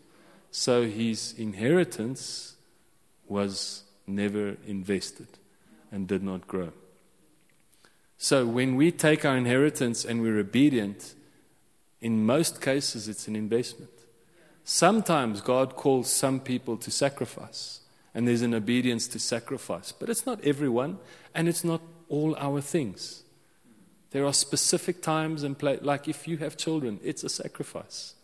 So 0.51 0.85
his 0.85 1.33
inheritance 1.37 2.55
was 3.27 3.83
never 4.05 4.57
invested 4.67 5.27
and 5.91 6.07
did 6.07 6.21
not 6.21 6.47
grow. 6.47 6.73
So 8.17 8.45
when 8.45 8.75
we 8.75 8.91
take 8.91 9.25
our 9.25 9.35
inheritance 9.35 10.05
and 10.05 10.21
we're 10.21 10.39
obedient, 10.39 11.15
in 12.01 12.25
most 12.25 12.61
cases 12.61 13.07
it's 13.07 13.27
an 13.27 13.35
investment. 13.35 13.89
Sometimes 14.67 15.41
God 15.41 15.75
calls 15.75 16.11
some 16.11 16.39
people 16.39 16.75
to 16.77 16.89
sacrifice, 16.89 17.81
and 18.15 18.27
there's 18.27 18.41
an 18.41 18.55
obedience 18.55 19.07
to 19.09 19.19
sacrifice, 19.19 19.91
but 19.91 20.09
it's 20.09 20.25
not 20.25 20.43
everyone, 20.43 20.97
and 21.35 21.47
it's 21.47 21.63
not 21.63 21.81
all 22.09 22.35
our 22.37 22.61
things. 22.61 23.21
There 24.09 24.25
are 24.25 24.33
specific 24.33 25.03
times 25.03 25.43
and 25.43 25.55
places, 25.55 25.85
like 25.85 26.07
if 26.07 26.27
you 26.27 26.37
have 26.37 26.57
children, 26.57 26.99
it's 27.03 27.23
a 27.23 27.29
sacrifice. 27.29 28.15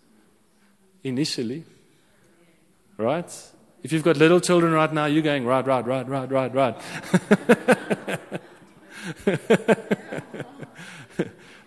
Initially, 1.03 1.63
right? 2.97 3.31
If 3.83 3.91
you've 3.91 4.03
got 4.03 4.17
little 4.17 4.39
children 4.39 4.73
right 4.73 4.91
now, 4.91 5.05
you're 5.05 5.21
going, 5.21 5.45
right, 5.45 5.65
right, 5.65 5.85
right, 5.85 6.07
right, 6.07 6.31
right, 6.31 6.55
right. 6.55 6.81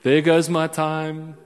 there 0.03 0.21
goes 0.21 0.49
my 0.49 0.67
time. 0.67 1.37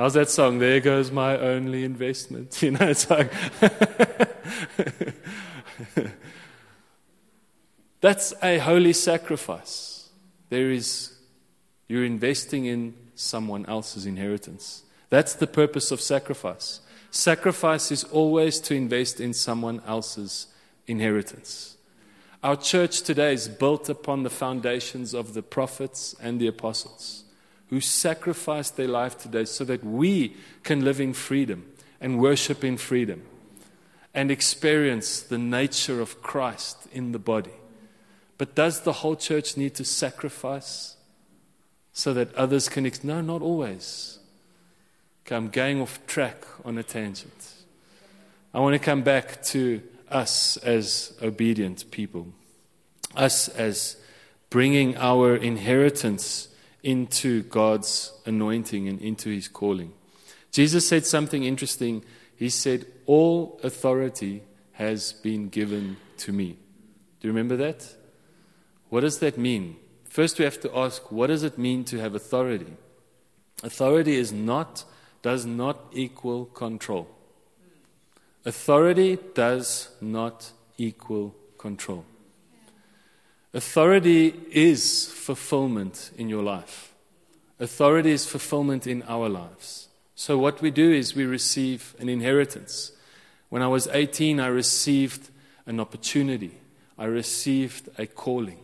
How's 0.00 0.14
that 0.14 0.30
song? 0.30 0.60
There 0.60 0.80
goes 0.80 1.10
my 1.10 1.36
only 1.36 1.84
investment. 1.84 2.62
You 2.62 2.70
know, 2.70 2.88
it's 2.88 3.10
like. 3.10 3.30
That's 8.00 8.32
a 8.42 8.56
holy 8.56 8.94
sacrifice. 8.94 10.08
There 10.48 10.70
is, 10.70 11.18
you're 11.86 12.06
investing 12.06 12.64
in 12.64 12.94
someone 13.14 13.66
else's 13.66 14.06
inheritance. 14.06 14.84
That's 15.10 15.34
the 15.34 15.46
purpose 15.46 15.90
of 15.90 16.00
sacrifice. 16.00 16.80
Sacrifice 17.10 17.92
is 17.92 18.04
always 18.04 18.58
to 18.60 18.74
invest 18.74 19.20
in 19.20 19.34
someone 19.34 19.82
else's 19.86 20.46
inheritance. 20.86 21.76
Our 22.42 22.56
church 22.56 23.02
today 23.02 23.34
is 23.34 23.48
built 23.48 23.90
upon 23.90 24.22
the 24.22 24.30
foundations 24.30 25.12
of 25.12 25.34
the 25.34 25.42
prophets 25.42 26.16
and 26.22 26.40
the 26.40 26.46
apostles 26.46 27.24
who 27.70 27.80
sacrificed 27.80 28.76
their 28.76 28.88
life 28.88 29.16
today 29.16 29.44
so 29.44 29.64
that 29.64 29.82
we 29.82 30.36
can 30.64 30.84
live 30.84 31.00
in 31.00 31.12
freedom 31.12 31.72
and 32.00 32.20
worship 32.20 32.64
in 32.64 32.76
freedom 32.76 33.22
and 34.12 34.30
experience 34.30 35.20
the 35.22 35.38
nature 35.38 36.00
of 36.00 36.20
Christ 36.20 36.88
in 36.92 37.12
the 37.12 37.18
body. 37.18 37.52
But 38.38 38.56
does 38.56 38.80
the 38.80 38.92
whole 38.92 39.14
church 39.14 39.56
need 39.56 39.74
to 39.76 39.84
sacrifice 39.84 40.96
so 41.92 42.12
that 42.14 42.34
others 42.34 42.68
can? 42.68 42.86
Ex- 42.86 43.04
no, 43.04 43.20
not 43.20 43.40
always. 43.40 44.18
Okay, 45.24 45.36
I'm 45.36 45.48
going 45.48 45.80
off 45.80 46.04
track 46.08 46.44
on 46.64 46.76
a 46.76 46.82
tangent. 46.82 47.52
I 48.52 48.58
want 48.58 48.74
to 48.74 48.80
come 48.80 49.02
back 49.02 49.42
to 49.44 49.80
us 50.08 50.56
as 50.56 51.16
obedient 51.22 51.88
people, 51.92 52.26
us 53.14 53.48
as 53.48 53.96
bringing 54.48 54.96
our 54.96 55.36
inheritance 55.36 56.48
into 56.82 57.42
God's 57.44 58.12
anointing 58.26 58.88
and 58.88 59.00
into 59.00 59.30
His 59.30 59.48
calling. 59.48 59.92
Jesus 60.50 60.86
said 60.86 61.06
something 61.06 61.44
interesting. 61.44 62.04
He 62.36 62.48
said, 62.48 62.86
All 63.06 63.60
authority 63.62 64.42
has 64.72 65.12
been 65.12 65.48
given 65.48 65.96
to 66.18 66.32
me. 66.32 66.58
Do 67.20 67.28
you 67.28 67.32
remember 67.32 67.56
that? 67.56 67.86
What 68.88 69.00
does 69.00 69.18
that 69.18 69.38
mean? 69.38 69.76
First, 70.04 70.38
we 70.38 70.44
have 70.44 70.60
to 70.60 70.76
ask 70.76 71.12
what 71.12 71.28
does 71.28 71.44
it 71.44 71.56
mean 71.56 71.84
to 71.84 71.98
have 71.98 72.14
authority? 72.14 72.72
Authority 73.62 74.16
is 74.16 74.32
not, 74.32 74.84
does 75.22 75.46
not 75.46 75.78
equal 75.92 76.46
control. 76.46 77.08
Authority 78.44 79.18
does 79.34 79.90
not 80.00 80.50
equal 80.78 81.36
control. 81.58 82.04
Authority 83.52 84.32
is 84.52 85.06
fulfillment 85.06 86.12
in 86.16 86.28
your 86.28 86.42
life. 86.42 86.94
Authority 87.58 88.12
is 88.12 88.24
fulfillment 88.24 88.86
in 88.86 89.02
our 89.08 89.28
lives. 89.28 89.88
So, 90.14 90.38
what 90.38 90.62
we 90.62 90.70
do 90.70 90.92
is 90.92 91.16
we 91.16 91.24
receive 91.24 91.96
an 91.98 92.08
inheritance. 92.08 92.92
When 93.48 93.62
I 93.62 93.66
was 93.66 93.88
18, 93.88 94.38
I 94.38 94.46
received 94.46 95.30
an 95.66 95.80
opportunity, 95.80 96.52
I 96.96 97.06
received 97.06 97.88
a 97.98 98.06
calling, 98.06 98.60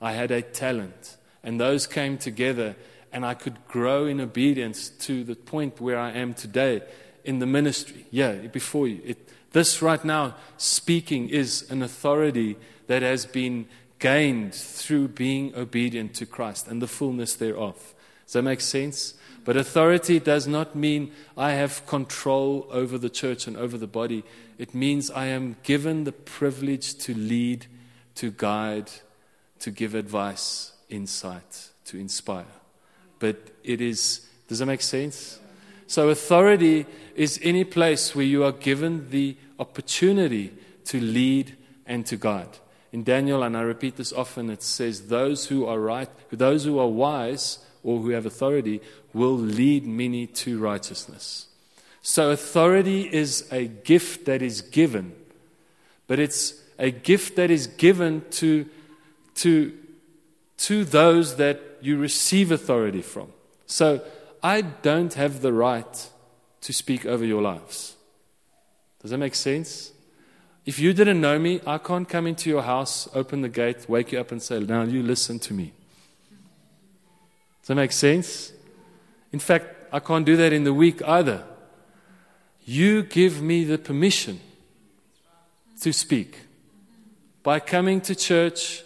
I 0.00 0.12
had 0.12 0.30
a 0.30 0.42
talent, 0.42 1.16
and 1.42 1.58
those 1.58 1.86
came 1.86 2.18
together, 2.18 2.76
and 3.10 3.24
I 3.24 3.32
could 3.32 3.56
grow 3.66 4.04
in 4.04 4.20
obedience 4.20 4.90
to 5.06 5.24
the 5.24 5.36
point 5.36 5.80
where 5.80 5.98
I 5.98 6.12
am 6.12 6.34
today 6.34 6.82
in 7.24 7.38
the 7.38 7.46
ministry. 7.46 8.04
Yeah, 8.10 8.32
before 8.32 8.88
you. 8.88 9.00
It, 9.04 9.28
this 9.52 9.80
right 9.80 10.04
now, 10.04 10.34
speaking, 10.58 11.30
is 11.30 11.70
an 11.70 11.82
authority 11.82 12.58
that 12.88 13.00
has 13.00 13.24
been 13.24 13.66
gained 13.98 14.54
through 14.54 15.08
being 15.08 15.54
obedient 15.54 16.14
to 16.14 16.26
Christ 16.26 16.68
and 16.68 16.80
the 16.80 16.86
fullness 16.86 17.34
thereof. 17.34 17.94
Does 18.26 18.34
that 18.34 18.42
make 18.42 18.60
sense? 18.60 19.14
But 19.44 19.56
authority 19.56 20.20
does 20.20 20.46
not 20.46 20.76
mean 20.76 21.12
I 21.36 21.52
have 21.52 21.86
control 21.86 22.66
over 22.70 22.98
the 22.98 23.08
church 23.08 23.46
and 23.46 23.56
over 23.56 23.78
the 23.78 23.86
body. 23.86 24.24
It 24.58 24.74
means 24.74 25.10
I 25.10 25.26
am 25.26 25.56
given 25.62 26.04
the 26.04 26.12
privilege 26.12 26.94
to 26.98 27.14
lead, 27.14 27.66
to 28.16 28.30
guide, 28.30 28.90
to 29.60 29.70
give 29.70 29.94
advice, 29.94 30.72
insight, 30.90 31.70
to 31.86 31.96
inspire. 31.96 32.44
But 33.18 33.36
it 33.64 33.80
is, 33.80 34.28
does 34.48 34.58
that 34.58 34.66
make 34.66 34.82
sense? 34.82 35.40
So, 35.86 36.10
authority 36.10 36.84
is 37.16 37.40
any 37.42 37.64
place 37.64 38.14
where 38.14 38.26
you 38.26 38.44
are 38.44 38.52
given 38.52 39.08
the 39.08 39.36
opportunity 39.58 40.52
to 40.84 41.00
lead 41.00 41.56
and 41.86 42.04
to 42.06 42.16
guide. 42.16 42.58
In 42.92 43.04
Daniel, 43.04 43.42
and 43.42 43.56
I 43.56 43.60
repeat 43.60 43.96
this 43.96 44.12
often, 44.12 44.48
it 44.50 44.62
says, 44.62 45.08
Those 45.08 45.46
who 45.46 45.66
are 45.66 45.78
right, 45.78 46.08
those 46.30 46.64
who 46.64 46.78
are 46.78 46.88
wise 46.88 47.58
or 47.82 48.00
who 48.00 48.10
have 48.10 48.26
authority 48.26 48.80
will 49.12 49.36
lead 49.36 49.86
many 49.86 50.26
to 50.26 50.58
righteousness. 50.58 51.46
So, 52.00 52.30
authority 52.30 53.02
is 53.12 53.46
a 53.52 53.66
gift 53.66 54.24
that 54.24 54.40
is 54.40 54.62
given, 54.62 55.14
but 56.06 56.18
it's 56.18 56.54
a 56.78 56.90
gift 56.90 57.36
that 57.36 57.50
is 57.50 57.66
given 57.66 58.24
to, 58.30 58.66
to, 59.36 59.76
to 60.58 60.84
those 60.84 61.36
that 61.36 61.60
you 61.80 61.98
receive 61.98 62.50
authority 62.50 63.02
from. 63.02 63.28
So, 63.66 64.02
I 64.42 64.62
don't 64.62 65.12
have 65.14 65.42
the 65.42 65.52
right 65.52 66.08
to 66.62 66.72
speak 66.72 67.04
over 67.04 67.24
your 67.24 67.42
lives. 67.42 67.96
Does 69.02 69.10
that 69.10 69.18
make 69.18 69.34
sense? 69.34 69.92
If 70.68 70.78
you 70.78 70.92
didn't 70.92 71.22
know 71.22 71.38
me, 71.38 71.62
I 71.66 71.78
can't 71.78 72.06
come 72.06 72.26
into 72.26 72.50
your 72.50 72.60
house, 72.60 73.08
open 73.14 73.40
the 73.40 73.48
gate, 73.48 73.88
wake 73.88 74.12
you 74.12 74.20
up, 74.20 74.32
and 74.32 74.42
say, 74.42 74.60
Now 74.60 74.82
you 74.82 75.02
listen 75.02 75.38
to 75.38 75.54
me. 75.54 75.72
Does 77.62 77.68
that 77.68 77.74
make 77.76 77.90
sense? 77.90 78.52
In 79.32 79.38
fact, 79.38 79.64
I 79.90 79.98
can't 79.98 80.26
do 80.26 80.36
that 80.36 80.52
in 80.52 80.64
the 80.64 80.74
week 80.74 81.00
either. 81.08 81.42
You 82.66 83.02
give 83.02 83.40
me 83.40 83.64
the 83.64 83.78
permission 83.78 84.40
to 85.80 85.90
speak. 85.90 86.40
By 87.42 87.60
coming 87.60 88.02
to 88.02 88.14
church 88.14 88.82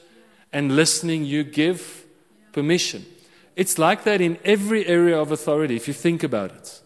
and 0.52 0.76
listening, 0.76 1.24
you 1.24 1.42
give 1.42 2.04
permission. 2.52 3.04
It's 3.57 3.76
like 3.76 4.04
that 4.04 4.20
in 4.20 4.38
every 4.44 4.87
area 4.87 5.20
of 5.20 5.33
authority, 5.33 5.74
if 5.74 5.88
you 5.88 5.94
think 5.94 6.22
about 6.22 6.52
it. 6.52 6.80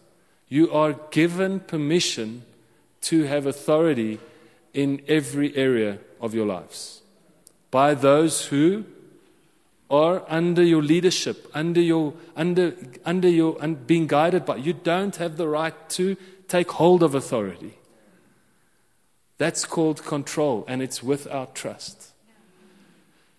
You 0.49 0.71
are 0.71 0.93
given 1.11 1.59
permission 1.59 2.45
to 3.01 3.25
have 3.25 3.45
authority 3.45 4.17
in 4.77 5.01
every 5.07 5.57
area 5.57 5.97
of 6.21 6.35
your 6.35 6.45
lives 6.45 7.01
by 7.71 7.95
those 7.95 8.45
who 8.45 8.85
are 9.89 10.23
under 10.29 10.63
your 10.63 10.83
leadership, 10.83 11.49
under 11.55 11.81
your, 11.81 12.13
under, 12.35 12.75
under 13.03 13.27
your, 13.27 13.57
and 13.59 13.87
being 13.87 14.05
guided 14.05 14.45
by. 14.45 14.55
You 14.55 14.73
don't 14.73 15.15
have 15.15 15.37
the 15.37 15.47
right 15.47 15.73
to 15.89 16.15
take 16.47 16.69
hold 16.73 17.01
of 17.01 17.15
authority. 17.15 17.73
That's 19.39 19.65
called 19.65 20.05
control, 20.05 20.63
and 20.67 20.83
it's 20.83 21.01
without 21.01 21.55
trust. 21.55 22.13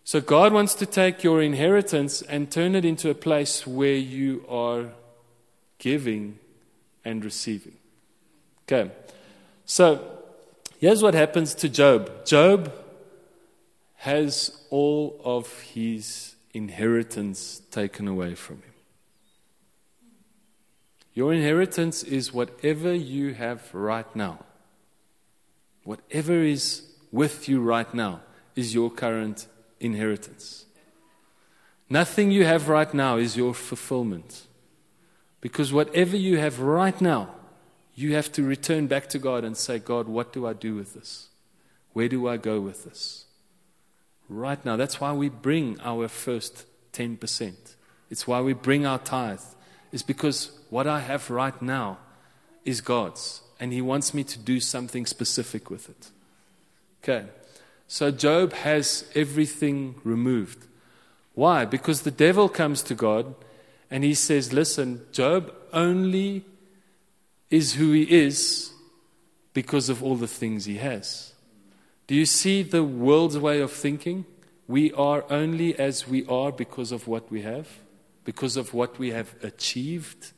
So 0.02 0.20
God 0.20 0.52
wants 0.52 0.74
to 0.74 0.86
take 0.86 1.22
your 1.22 1.40
inheritance 1.40 2.20
and 2.22 2.50
turn 2.50 2.74
it 2.74 2.84
into 2.84 3.10
a 3.10 3.14
place 3.14 3.64
where 3.64 3.94
you 3.94 4.44
are 4.48 4.86
giving 5.78 6.40
and 7.04 7.24
receiving. 7.24 7.76
Okay. 8.64 8.90
So 9.66 10.17
Here's 10.78 11.02
what 11.02 11.14
happens 11.14 11.54
to 11.56 11.68
Job 11.68 12.24
Job 12.24 12.72
has 13.96 14.64
all 14.70 15.20
of 15.24 15.60
his 15.62 16.36
inheritance 16.54 17.60
taken 17.72 18.06
away 18.06 18.36
from 18.36 18.56
him. 18.56 18.74
Your 21.14 21.34
inheritance 21.34 22.04
is 22.04 22.32
whatever 22.32 22.94
you 22.94 23.34
have 23.34 23.74
right 23.74 24.14
now. 24.14 24.38
Whatever 25.82 26.44
is 26.44 26.82
with 27.10 27.48
you 27.48 27.60
right 27.60 27.92
now 27.92 28.20
is 28.54 28.72
your 28.72 28.88
current 28.88 29.48
inheritance. 29.80 30.66
Nothing 31.90 32.30
you 32.30 32.44
have 32.44 32.68
right 32.68 32.94
now 32.94 33.16
is 33.16 33.36
your 33.36 33.52
fulfillment. 33.52 34.46
Because 35.40 35.72
whatever 35.72 36.16
you 36.16 36.38
have 36.38 36.60
right 36.60 37.00
now 37.00 37.34
you 37.98 38.14
have 38.14 38.30
to 38.32 38.44
return 38.44 38.86
back 38.86 39.08
to 39.08 39.18
God 39.18 39.42
and 39.44 39.56
say, 39.56 39.80
God, 39.80 40.06
what 40.06 40.32
do 40.32 40.46
I 40.46 40.52
do 40.52 40.76
with 40.76 40.94
this? 40.94 41.28
Where 41.94 42.08
do 42.08 42.28
I 42.28 42.36
go 42.36 42.60
with 42.60 42.84
this? 42.84 43.24
Right 44.28 44.64
now, 44.64 44.76
that's 44.76 45.00
why 45.00 45.12
we 45.12 45.28
bring 45.28 45.80
our 45.80 46.06
first 46.06 46.64
10%. 46.92 47.54
It's 48.08 48.24
why 48.24 48.40
we 48.40 48.52
bring 48.52 48.86
our 48.86 49.00
tithe. 49.00 49.40
It's 49.90 50.04
because 50.04 50.52
what 50.70 50.86
I 50.86 51.00
have 51.00 51.28
right 51.28 51.60
now 51.60 51.98
is 52.64 52.80
God's, 52.80 53.40
and 53.58 53.72
He 53.72 53.80
wants 53.80 54.14
me 54.14 54.22
to 54.22 54.38
do 54.38 54.60
something 54.60 55.04
specific 55.04 55.68
with 55.68 55.88
it. 55.88 56.10
Okay, 57.02 57.26
so 57.88 58.12
Job 58.12 58.52
has 58.52 59.10
everything 59.16 59.96
removed. 60.04 60.68
Why? 61.34 61.64
Because 61.64 62.02
the 62.02 62.12
devil 62.12 62.48
comes 62.48 62.82
to 62.82 62.94
God 62.94 63.34
and 63.90 64.04
he 64.04 64.14
says, 64.14 64.52
Listen, 64.52 65.02
Job 65.12 65.52
only 65.72 66.44
is 67.50 67.74
who 67.74 67.92
he 67.92 68.02
is 68.02 68.72
because 69.54 69.88
of 69.88 70.02
all 70.02 70.16
the 70.16 70.28
things 70.28 70.66
he 70.66 70.76
has. 70.76 71.32
Do 72.06 72.14
you 72.14 72.26
see 72.26 72.62
the 72.62 72.84
world's 72.84 73.38
way 73.38 73.60
of 73.60 73.72
thinking? 73.72 74.24
We 74.66 74.92
are 74.92 75.24
only 75.30 75.78
as 75.78 76.06
we 76.06 76.26
are 76.26 76.52
because 76.52 76.92
of 76.92 77.08
what 77.08 77.30
we 77.30 77.42
have, 77.42 77.68
because 78.24 78.56
of 78.56 78.74
what 78.74 78.98
we 78.98 79.10
have 79.10 79.34
achieved. 79.42 80.32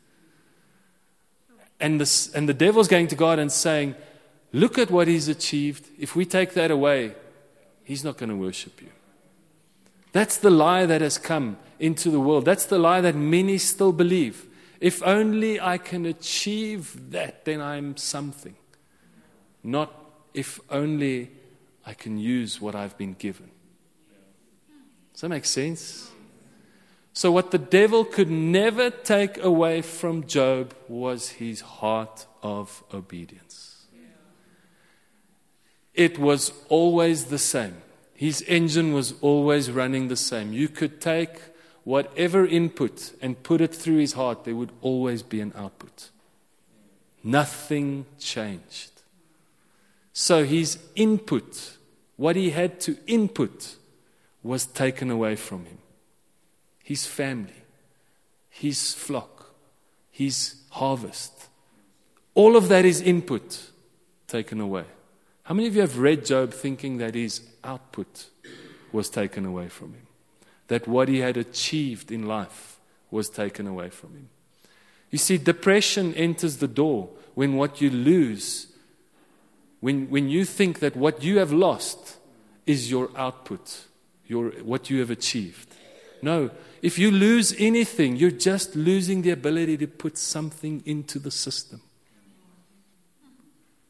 And, 1.80 2.00
this, 2.00 2.32
and 2.32 2.48
the 2.48 2.54
devil's 2.54 2.88
going 2.88 3.08
to 3.08 3.16
God 3.16 3.38
and 3.38 3.50
saying, 3.50 3.94
Look 4.52 4.78
at 4.78 4.90
what 4.90 5.06
he's 5.06 5.28
achieved. 5.28 5.86
If 5.98 6.16
we 6.16 6.24
take 6.24 6.54
that 6.54 6.70
away, 6.72 7.14
he's 7.84 8.02
not 8.02 8.16
going 8.18 8.30
to 8.30 8.36
worship 8.36 8.82
you. 8.82 8.88
That's 10.12 10.36
the 10.36 10.50
lie 10.50 10.86
that 10.86 11.00
has 11.00 11.18
come 11.18 11.56
into 11.78 12.10
the 12.10 12.18
world. 12.18 12.44
That's 12.44 12.66
the 12.66 12.78
lie 12.78 13.00
that 13.00 13.14
many 13.14 13.58
still 13.58 13.92
believe. 13.92 14.46
If 14.80 15.02
only 15.02 15.60
I 15.60 15.76
can 15.76 16.06
achieve 16.06 17.10
that, 17.10 17.44
then 17.44 17.60
I'm 17.60 17.98
something. 17.98 18.56
Not 19.62 19.92
if 20.32 20.58
only 20.70 21.30
I 21.84 21.92
can 21.92 22.18
use 22.18 22.60
what 22.60 22.74
I've 22.74 22.96
been 22.96 23.12
given. 23.12 23.50
Does 25.12 25.20
that 25.20 25.28
make 25.28 25.44
sense? 25.44 26.10
So, 27.12 27.30
what 27.30 27.50
the 27.50 27.58
devil 27.58 28.04
could 28.04 28.30
never 28.30 28.88
take 28.88 29.36
away 29.42 29.82
from 29.82 30.26
Job 30.26 30.74
was 30.88 31.28
his 31.28 31.60
heart 31.60 32.26
of 32.42 32.82
obedience. 32.94 33.84
It 35.92 36.18
was 36.18 36.52
always 36.68 37.26
the 37.26 37.38
same. 37.38 37.82
His 38.14 38.42
engine 38.48 38.94
was 38.94 39.14
always 39.20 39.70
running 39.70 40.08
the 40.08 40.16
same. 40.16 40.52
You 40.52 40.68
could 40.68 41.00
take 41.00 41.38
whatever 41.84 42.46
input 42.46 43.12
and 43.20 43.42
put 43.42 43.60
it 43.60 43.74
through 43.74 43.98
his 43.98 44.14
heart, 44.14 44.44
there 44.44 44.56
would 44.56 44.72
always 44.80 45.22
be 45.22 45.40
an 45.40 45.52
output. 45.56 46.10
Nothing 47.22 48.06
changed. 48.18 48.90
So 50.12 50.44
his 50.44 50.78
input, 50.94 51.76
what 52.16 52.36
he 52.36 52.50
had 52.50 52.80
to 52.80 52.96
input, 53.06 53.76
was 54.42 54.66
taken 54.66 55.10
away 55.10 55.36
from 55.36 55.66
him. 55.66 55.78
His 56.82 57.06
family, 57.06 57.62
his 58.48 58.94
flock, 58.94 59.54
his 60.10 60.56
harvest. 60.70 61.48
All 62.34 62.56
of 62.56 62.68
that 62.68 62.84
is 62.84 63.00
input 63.00 63.70
taken 64.26 64.60
away. 64.60 64.84
How 65.42 65.54
many 65.54 65.68
of 65.68 65.74
you 65.74 65.80
have 65.80 65.98
read 65.98 66.24
Job 66.24 66.52
thinking 66.52 66.98
that 66.98 67.14
his 67.14 67.42
output 67.64 68.26
was 68.92 69.10
taken 69.10 69.44
away 69.44 69.68
from 69.68 69.94
him? 69.94 70.06
That 70.70 70.86
what 70.86 71.08
he 71.08 71.18
had 71.18 71.36
achieved 71.36 72.12
in 72.12 72.28
life 72.28 72.78
was 73.10 73.28
taken 73.28 73.66
away 73.66 73.90
from 73.90 74.10
him? 74.10 74.28
You 75.10 75.18
see, 75.18 75.36
depression 75.36 76.14
enters 76.14 76.58
the 76.58 76.68
door 76.68 77.08
when 77.34 77.56
what 77.56 77.80
you 77.80 77.90
lose, 77.90 78.68
when, 79.80 80.08
when 80.10 80.28
you 80.28 80.44
think 80.44 80.78
that 80.78 80.94
what 80.94 81.24
you 81.24 81.38
have 81.38 81.52
lost 81.52 82.18
is 82.66 82.88
your 82.88 83.10
output, 83.16 83.86
your, 84.28 84.50
what 84.62 84.88
you 84.90 85.00
have 85.00 85.10
achieved. 85.10 85.74
No, 86.22 86.50
if 86.82 87.00
you 87.00 87.10
lose 87.10 87.52
anything, 87.58 88.14
you're 88.14 88.30
just 88.30 88.76
losing 88.76 89.22
the 89.22 89.30
ability 89.30 89.76
to 89.78 89.88
put 89.88 90.16
something 90.16 90.84
into 90.86 91.18
the 91.18 91.32
system. 91.32 91.80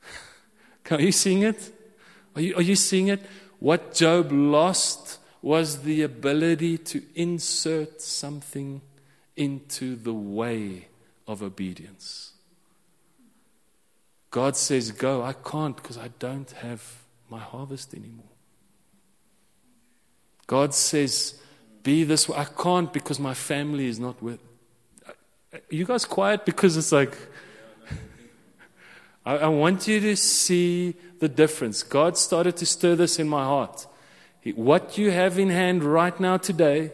Are 0.90 1.00
you 1.00 1.12
seeing 1.12 1.42
it? 1.42 1.76
Are 2.34 2.40
you, 2.40 2.54
are 2.56 2.62
you 2.62 2.76
seeing 2.76 3.08
it? 3.08 3.20
What 3.58 3.92
Job 3.92 4.32
lost 4.32 5.19
was 5.42 5.82
the 5.82 6.02
ability 6.02 6.78
to 6.78 7.02
insert 7.14 8.00
something 8.02 8.82
into 9.36 9.96
the 9.96 10.12
way 10.12 10.88
of 11.26 11.42
obedience. 11.42 12.32
God 14.30 14.56
says, 14.56 14.92
Go. 14.92 15.22
I 15.22 15.32
can't 15.32 15.76
because 15.76 15.98
I 15.98 16.08
don't 16.18 16.50
have 16.52 16.82
my 17.28 17.38
harvest 17.38 17.94
anymore. 17.94 18.26
God 20.46 20.74
says, 20.74 21.40
Be 21.82 22.04
this 22.04 22.28
way. 22.28 22.36
I 22.38 22.44
can't 22.44 22.92
because 22.92 23.18
my 23.18 23.34
family 23.34 23.86
is 23.86 23.98
not 23.98 24.22
with. 24.22 24.40
Are 25.52 25.60
you 25.70 25.84
guys 25.84 26.04
quiet? 26.04 26.44
Because 26.44 26.76
it's 26.76 26.92
like, 26.92 27.16
I, 29.24 29.38
I 29.38 29.48
want 29.48 29.88
you 29.88 30.00
to 30.00 30.16
see 30.16 30.94
the 31.18 31.28
difference. 31.28 31.82
God 31.82 32.16
started 32.16 32.56
to 32.58 32.66
stir 32.66 32.94
this 32.94 33.18
in 33.18 33.28
my 33.28 33.44
heart. 33.44 33.86
What 34.44 34.96
you 34.96 35.10
have 35.10 35.38
in 35.38 35.50
hand 35.50 35.84
right 35.84 36.18
now 36.18 36.38
today 36.38 36.92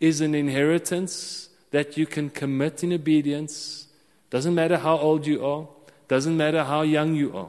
is 0.00 0.20
an 0.20 0.34
inheritance 0.34 1.48
that 1.70 1.96
you 1.96 2.06
can 2.06 2.30
commit 2.30 2.82
in 2.82 2.92
obedience. 2.92 3.86
Doesn't 4.30 4.54
matter 4.54 4.78
how 4.78 4.98
old 4.98 5.26
you 5.26 5.44
are, 5.44 5.68
doesn't 6.08 6.36
matter 6.36 6.64
how 6.64 6.82
young 6.82 7.14
you 7.14 7.36
are. 7.36 7.48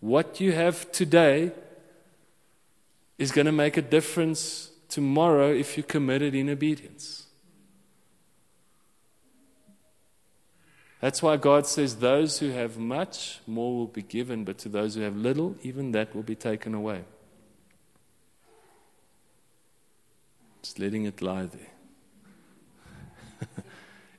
What 0.00 0.40
you 0.40 0.52
have 0.52 0.90
today 0.90 1.52
is 3.18 3.30
going 3.30 3.46
to 3.46 3.52
make 3.52 3.76
a 3.76 3.82
difference 3.82 4.70
tomorrow 4.88 5.52
if 5.52 5.76
you 5.76 5.82
commit 5.82 6.22
it 6.22 6.34
in 6.34 6.48
obedience. 6.48 7.26
That's 11.00 11.22
why 11.22 11.36
God 11.36 11.66
says, 11.66 11.96
Those 11.96 12.38
who 12.38 12.50
have 12.50 12.78
much, 12.78 13.40
more 13.46 13.76
will 13.76 13.86
be 13.86 14.02
given, 14.02 14.44
but 14.44 14.58
to 14.58 14.68
those 14.68 14.94
who 14.94 15.02
have 15.02 15.16
little, 15.16 15.56
even 15.62 15.92
that 15.92 16.14
will 16.14 16.22
be 16.22 16.36
taken 16.36 16.74
away. 16.74 17.04
Just 20.62 20.78
letting 20.78 21.04
it 21.04 21.20
lie 21.20 21.46
there. 21.46 21.72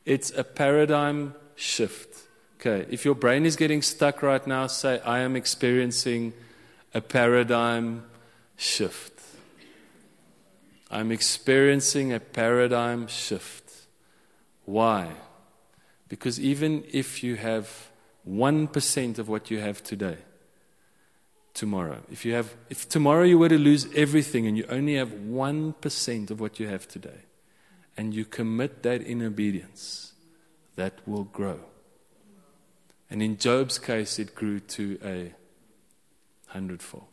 it's 0.05 0.31
a 0.31 0.43
paradigm 0.43 1.35
shift. 1.55 2.09
Okay, 2.59 2.85
if 2.89 3.05
your 3.05 3.15
brain 3.15 3.45
is 3.45 3.55
getting 3.55 3.81
stuck 3.81 4.21
right 4.21 4.45
now, 4.45 4.67
say, 4.67 4.99
I 5.01 5.19
am 5.19 5.35
experiencing 5.35 6.33
a 6.93 7.01
paradigm 7.01 8.05
shift. 8.55 9.21
I'm 10.89 11.11
experiencing 11.11 12.13
a 12.13 12.19
paradigm 12.19 13.07
shift. 13.07 13.63
Why? 14.65 15.09
Because 16.07 16.39
even 16.39 16.83
if 16.91 17.23
you 17.23 17.35
have 17.35 17.89
1% 18.29 19.17
of 19.19 19.27
what 19.27 19.49
you 19.49 19.59
have 19.59 19.81
today, 19.81 20.17
tomorrow, 21.53 22.01
if, 22.11 22.25
you 22.25 22.33
have, 22.33 22.55
if 22.69 22.89
tomorrow 22.89 23.23
you 23.23 23.37
were 23.37 23.49
to 23.49 23.57
lose 23.57 23.87
everything 23.95 24.47
and 24.47 24.57
you 24.57 24.65
only 24.69 24.95
have 24.95 25.09
1% 25.09 26.31
of 26.31 26.39
what 26.39 26.59
you 26.59 26.67
have 26.67 26.87
today, 26.87 27.21
and 27.95 28.13
you 28.13 28.25
commit 28.25 28.83
that 28.83 29.01
in 29.01 29.21
obedience, 29.21 30.13
that 30.75 30.93
will 31.05 31.25
grow. 31.25 31.59
And 33.09 33.21
in 33.21 33.37
Job's 33.37 33.77
case, 33.77 34.17
it 34.17 34.33
grew 34.33 34.59
to 34.59 34.97
a 35.03 35.33
hundredfold. 36.47 37.05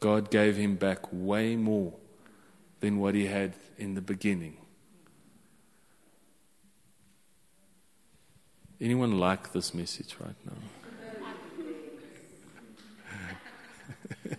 God 0.00 0.30
gave 0.30 0.56
him 0.56 0.76
back 0.76 1.00
way 1.12 1.56
more 1.56 1.92
than 2.80 2.98
what 2.98 3.14
he 3.14 3.26
had 3.26 3.54
in 3.76 3.94
the 3.94 4.00
beginning. 4.00 4.56
Anyone 8.80 9.18
like 9.18 9.52
this 9.52 9.74
message 9.74 10.16
right 10.20 10.36
now? 10.44 10.52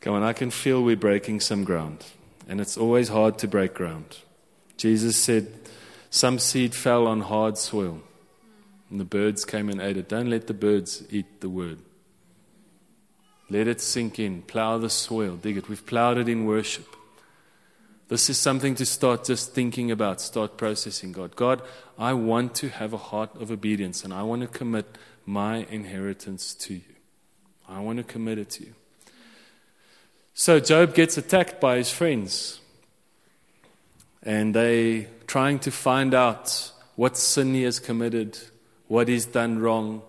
Come 0.00 0.14
on, 0.14 0.22
I 0.22 0.32
can 0.32 0.50
feel 0.50 0.82
we're 0.82 0.96
breaking 0.96 1.40
some 1.40 1.64
ground. 1.64 2.04
And 2.48 2.60
it's 2.60 2.76
always 2.76 3.08
hard 3.08 3.38
to 3.38 3.48
break 3.48 3.74
ground. 3.74 4.18
Jesus 4.76 5.16
said, 5.16 5.52
Some 6.10 6.38
seed 6.38 6.74
fell 6.74 7.06
on 7.06 7.22
hard 7.22 7.58
soil, 7.58 8.02
and 8.90 9.00
the 9.00 9.04
birds 9.04 9.44
came 9.44 9.68
and 9.68 9.80
ate 9.80 9.96
it. 9.96 10.08
Don't 10.08 10.30
let 10.30 10.46
the 10.46 10.54
birds 10.54 11.02
eat 11.10 11.40
the 11.40 11.48
word. 11.48 11.78
Let 13.48 13.68
it 13.68 13.80
sink 13.80 14.18
in. 14.18 14.42
Plow 14.42 14.78
the 14.78 14.90
soil, 14.90 15.36
dig 15.36 15.56
it. 15.56 15.68
We've 15.68 15.84
plowed 15.84 16.18
it 16.18 16.28
in 16.28 16.44
worship. 16.44 16.86
This 18.08 18.30
is 18.30 18.38
something 18.38 18.76
to 18.76 18.86
start 18.86 19.24
just 19.24 19.52
thinking 19.52 19.90
about, 19.90 20.20
start 20.20 20.56
processing 20.56 21.10
God. 21.10 21.34
God, 21.34 21.62
I 21.98 22.12
want 22.12 22.54
to 22.56 22.68
have 22.68 22.92
a 22.92 22.98
heart 22.98 23.30
of 23.40 23.50
obedience 23.50 24.04
and 24.04 24.14
I 24.14 24.22
want 24.22 24.42
to 24.42 24.48
commit 24.48 24.96
my 25.24 25.66
inheritance 25.70 26.54
to 26.54 26.74
you. 26.74 26.95
I 27.68 27.80
want 27.80 27.98
to 27.98 28.04
commit 28.04 28.38
it 28.38 28.50
to 28.50 28.64
you. 28.64 28.74
So 30.34 30.60
Job 30.60 30.94
gets 30.94 31.16
attacked 31.16 31.60
by 31.60 31.78
his 31.78 31.90
friends. 31.90 32.60
And 34.22 34.54
they 34.54 35.08
trying 35.26 35.58
to 35.60 35.70
find 35.70 36.14
out 36.14 36.72
what 36.96 37.16
sin 37.16 37.54
he 37.54 37.62
has 37.62 37.78
committed, 37.78 38.38
what 38.88 39.08
he's 39.08 39.26
done 39.26 39.58
wrong. 39.60 40.02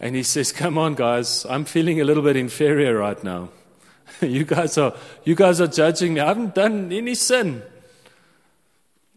And 0.00 0.16
he 0.16 0.22
says, 0.22 0.52
Come 0.52 0.78
on, 0.78 0.94
guys, 0.94 1.46
I'm 1.48 1.64
feeling 1.64 2.00
a 2.00 2.04
little 2.04 2.22
bit 2.22 2.36
inferior 2.36 2.96
right 2.98 3.22
now. 3.22 3.50
you 4.20 4.44
guys 4.44 4.78
are 4.78 4.94
you 5.24 5.34
guys 5.34 5.60
are 5.60 5.66
judging 5.66 6.14
me. 6.14 6.20
I 6.20 6.26
haven't 6.26 6.54
done 6.54 6.92
any 6.92 7.14
sin. 7.14 7.62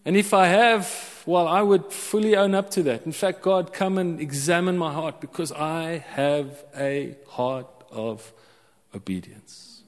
And 0.06 0.16
if 0.16 0.34
I 0.34 0.48
have, 0.48 1.17
well, 1.28 1.48
I 1.48 1.62
would 1.62 1.92
fully 1.92 2.36
own 2.36 2.56
up 2.56 2.72
to 2.72 2.84
that. 2.84 3.06
In 3.06 3.12
fact, 3.12 3.42
God, 3.42 3.74
come 3.74 3.98
and 3.98 4.20
examine 4.20 4.78
my 4.78 4.94
heart 4.94 5.22
because 5.22 5.52
I 5.52 5.98
have 6.10 6.64
a 6.76 7.16
heart 7.28 7.68
of 7.92 8.34
obedience. 8.96 9.84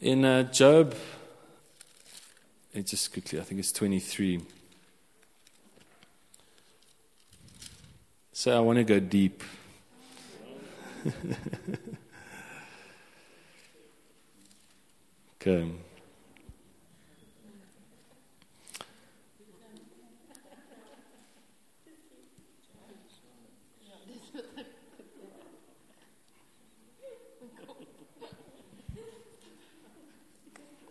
In 0.00 0.24
uh, 0.24 0.44
Job, 0.44 0.94
just 2.84 3.12
quickly, 3.12 3.38
I 3.38 3.42
think 3.42 3.58
it's 3.58 3.72
23. 3.72 4.40
So 8.32 8.56
I 8.56 8.60
want 8.60 8.78
to 8.78 8.84
go 8.84 8.98
deep. 8.98 9.42
Okay. 15.40 15.70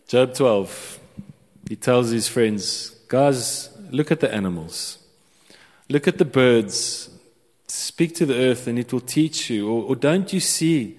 Job 0.08 0.34
12, 0.34 1.00
he 1.68 1.76
tells 1.76 2.12
his 2.12 2.30
friends, 2.30 2.92
guys, 3.10 3.70
look 3.92 4.10
at 4.10 4.22
the 4.22 4.34
animals. 4.34 5.00
Look 5.90 6.08
at 6.08 6.18
the 6.18 6.24
birds. 6.24 7.10
Speak 7.68 8.16
to 8.16 8.26
the 8.26 8.36
earth 8.36 8.68
and 8.68 8.80
it 8.80 8.94
will 8.94 9.02
teach 9.02 9.50
you. 9.50 9.70
Or, 9.70 9.84
or 9.84 9.96
don't 9.98 10.32
you 10.32 10.40
see 10.40 10.98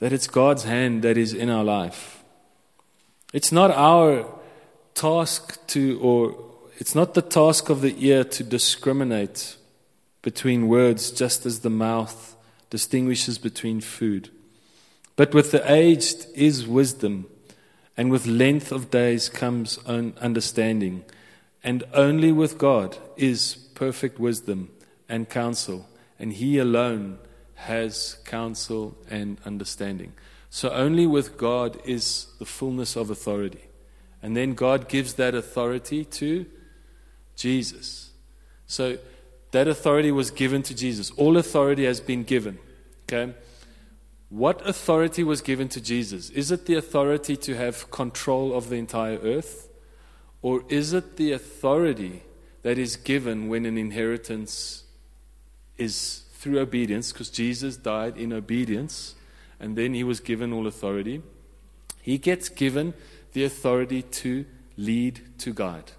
that 0.00 0.12
it's 0.12 0.26
God's 0.26 0.64
hand 0.64 1.02
that 1.02 1.16
is 1.16 1.32
in 1.32 1.48
our 1.48 1.62
life? 1.62 2.24
It's 3.32 3.52
not 3.52 3.70
our 3.70 4.26
task 4.94 5.64
to, 5.68 6.00
or 6.00 6.36
it's 6.78 6.96
not 6.96 7.14
the 7.14 7.22
task 7.22 7.68
of 7.68 7.82
the 7.82 7.94
ear 8.04 8.24
to 8.24 8.42
discriminate 8.42 9.56
between 10.22 10.66
words 10.66 11.12
just 11.12 11.46
as 11.46 11.60
the 11.60 11.70
mouth 11.70 12.34
distinguishes 12.68 13.38
between 13.38 13.80
food. 13.80 14.30
But 15.14 15.32
with 15.32 15.52
the 15.52 15.72
aged 15.72 16.26
is 16.34 16.66
wisdom, 16.66 17.26
and 17.96 18.10
with 18.10 18.26
length 18.26 18.72
of 18.72 18.90
days 18.90 19.28
comes 19.28 19.78
understanding. 19.86 21.04
And 21.62 21.84
only 21.92 22.32
with 22.32 22.58
God 22.58 22.98
is 23.16 23.54
perfect 23.74 24.18
wisdom 24.18 24.70
and 25.08 25.28
counsel, 25.28 25.86
and 26.18 26.32
He 26.32 26.58
alone 26.58 27.18
has 27.54 28.18
counsel 28.24 28.96
and 29.08 29.38
understanding. 29.44 30.12
So 30.50 30.70
only 30.70 31.06
with 31.06 31.36
God 31.36 31.80
is 31.84 32.26
the 32.38 32.44
fullness 32.44 32.96
of 32.96 33.10
authority. 33.10 33.64
And 34.22 34.36
then 34.36 34.54
God 34.54 34.88
gives 34.88 35.14
that 35.14 35.34
authority 35.34 36.04
to 36.04 36.46
Jesus. 37.36 38.10
So 38.66 38.98
that 39.50 39.68
authority 39.68 40.10
was 40.12 40.30
given 40.30 40.62
to 40.64 40.74
Jesus. 40.74 41.10
All 41.12 41.36
authority 41.36 41.84
has 41.84 42.00
been 42.00 42.24
given. 42.24 42.58
Okay? 43.04 43.34
What 44.34 44.66
authority 44.68 45.22
was 45.22 45.42
given 45.42 45.68
to 45.68 45.80
Jesus? 45.80 46.28
Is 46.30 46.50
it 46.50 46.66
the 46.66 46.74
authority 46.74 47.36
to 47.36 47.54
have 47.54 47.88
control 47.92 48.52
of 48.52 48.68
the 48.68 48.74
entire 48.74 49.16
earth? 49.18 49.68
Or 50.42 50.64
is 50.68 50.92
it 50.92 51.16
the 51.16 51.30
authority 51.30 52.24
that 52.62 52.76
is 52.76 52.96
given 52.96 53.46
when 53.46 53.64
an 53.64 53.78
inheritance 53.78 54.82
is 55.78 56.24
through 56.32 56.58
obedience? 56.58 57.12
Because 57.12 57.30
Jesus 57.30 57.76
died 57.76 58.16
in 58.16 58.32
obedience 58.32 59.14
and 59.60 59.78
then 59.78 59.94
he 59.94 60.02
was 60.02 60.18
given 60.18 60.52
all 60.52 60.66
authority. 60.66 61.22
He 62.02 62.18
gets 62.18 62.48
given 62.48 62.92
the 63.34 63.44
authority 63.44 64.02
to 64.02 64.46
lead, 64.76 65.20
to 65.38 65.54
guide. 65.54 65.92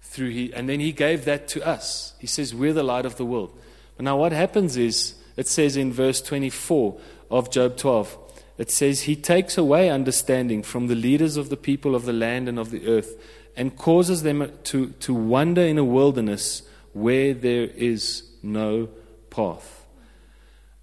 Through 0.00 0.30
he, 0.30 0.54
and 0.54 0.70
then 0.70 0.80
he 0.80 0.90
gave 0.90 1.26
that 1.26 1.48
to 1.48 1.68
us. 1.68 2.14
He 2.18 2.26
says, 2.26 2.54
We're 2.54 2.72
the 2.72 2.82
light 2.82 3.04
of 3.04 3.16
the 3.16 3.26
world. 3.26 3.54
But 3.98 4.04
now, 4.04 4.16
what 4.16 4.32
happens 4.32 4.78
is, 4.78 5.16
it 5.36 5.48
says 5.48 5.76
in 5.76 5.92
verse 5.92 6.20
24 6.20 6.98
of 7.32 7.50
Job 7.50 7.78
12, 7.78 8.18
it 8.58 8.70
says, 8.70 9.02
He 9.02 9.16
takes 9.16 9.56
away 9.56 9.88
understanding 9.88 10.62
from 10.62 10.86
the 10.86 10.94
leaders 10.94 11.36
of 11.36 11.48
the 11.48 11.56
people 11.56 11.94
of 11.94 12.04
the 12.04 12.12
land 12.12 12.48
and 12.48 12.58
of 12.58 12.70
the 12.70 12.86
earth 12.86 13.16
and 13.56 13.76
causes 13.76 14.22
them 14.22 14.52
to, 14.64 14.90
to 15.00 15.14
wander 15.14 15.62
in 15.62 15.78
a 15.78 15.84
wilderness 15.84 16.62
where 16.92 17.32
there 17.32 17.64
is 17.64 18.24
no 18.42 18.88
path. 19.30 19.86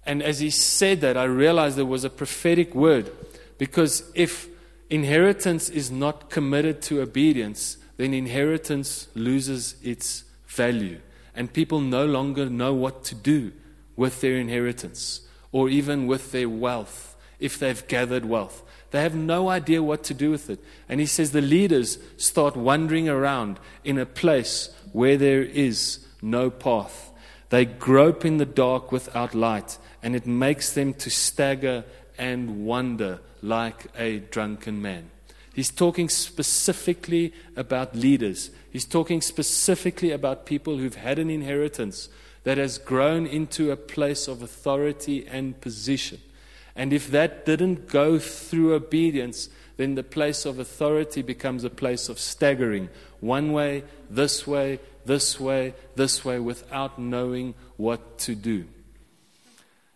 And 0.04 0.22
as 0.22 0.40
he 0.40 0.50
said 0.50 1.00
that, 1.02 1.16
I 1.16 1.24
realized 1.24 1.76
there 1.76 1.86
was 1.86 2.04
a 2.04 2.10
prophetic 2.10 2.74
word 2.74 3.12
because 3.56 4.10
if 4.14 4.48
inheritance 4.88 5.68
is 5.68 5.90
not 5.90 6.30
committed 6.30 6.82
to 6.82 7.00
obedience, 7.00 7.76
then 7.96 8.12
inheritance 8.12 9.08
loses 9.14 9.76
its 9.82 10.24
value. 10.48 10.98
And 11.34 11.52
people 11.52 11.80
no 11.80 12.06
longer 12.06 12.50
know 12.50 12.74
what 12.74 13.04
to 13.04 13.14
do 13.14 13.52
with 13.94 14.20
their 14.20 14.36
inheritance 14.36 15.20
or 15.52 15.68
even 15.68 16.06
with 16.06 16.32
their 16.32 16.48
wealth 16.48 17.16
if 17.38 17.58
they've 17.58 17.86
gathered 17.88 18.24
wealth. 18.24 18.62
They 18.90 19.02
have 19.02 19.14
no 19.14 19.48
idea 19.48 19.82
what 19.82 20.02
to 20.04 20.14
do 20.14 20.30
with 20.30 20.50
it. 20.50 20.58
And 20.88 21.00
he 21.00 21.06
says 21.06 21.32
the 21.32 21.40
leaders 21.40 21.98
start 22.16 22.56
wandering 22.56 23.08
around 23.08 23.58
in 23.84 23.98
a 23.98 24.06
place 24.06 24.70
where 24.92 25.16
there 25.16 25.42
is 25.42 26.04
no 26.20 26.50
path. 26.50 27.12
They 27.50 27.64
grope 27.64 28.24
in 28.24 28.38
the 28.38 28.46
dark 28.46 28.92
without 28.92 29.34
light, 29.34 29.78
and 30.02 30.14
it 30.14 30.26
makes 30.26 30.72
them 30.72 30.94
to 30.94 31.10
stagger 31.10 31.84
and 32.18 32.64
wonder 32.64 33.20
like 33.42 33.86
a 33.96 34.18
drunken 34.18 34.80
man. 34.82 35.10
He's 35.54 35.70
talking 35.70 36.08
specifically 36.08 37.32
about 37.56 37.96
leaders. 37.96 38.50
He's 38.70 38.84
talking 38.84 39.20
specifically 39.20 40.12
about 40.12 40.46
people 40.46 40.78
who've 40.78 40.94
had 40.94 41.18
an 41.18 41.28
inheritance 41.28 42.08
that 42.44 42.58
has 42.58 42.78
grown 42.78 43.26
into 43.26 43.70
a 43.70 43.76
place 43.76 44.28
of 44.28 44.42
authority 44.42 45.26
and 45.26 45.60
position. 45.60 46.20
And 46.74 46.92
if 46.92 47.10
that 47.10 47.44
didn't 47.44 47.88
go 47.88 48.18
through 48.18 48.74
obedience, 48.74 49.48
then 49.76 49.94
the 49.94 50.02
place 50.02 50.44
of 50.44 50.58
authority 50.58 51.22
becomes 51.22 51.64
a 51.64 51.70
place 51.70 52.08
of 52.08 52.18
staggering 52.18 52.88
one 53.20 53.52
way, 53.52 53.84
this 54.08 54.46
way, 54.46 54.78
this 55.04 55.40
way, 55.40 55.74
this 55.96 56.24
way, 56.24 56.38
without 56.38 56.98
knowing 56.98 57.54
what 57.76 58.18
to 58.18 58.34
do. 58.34 58.66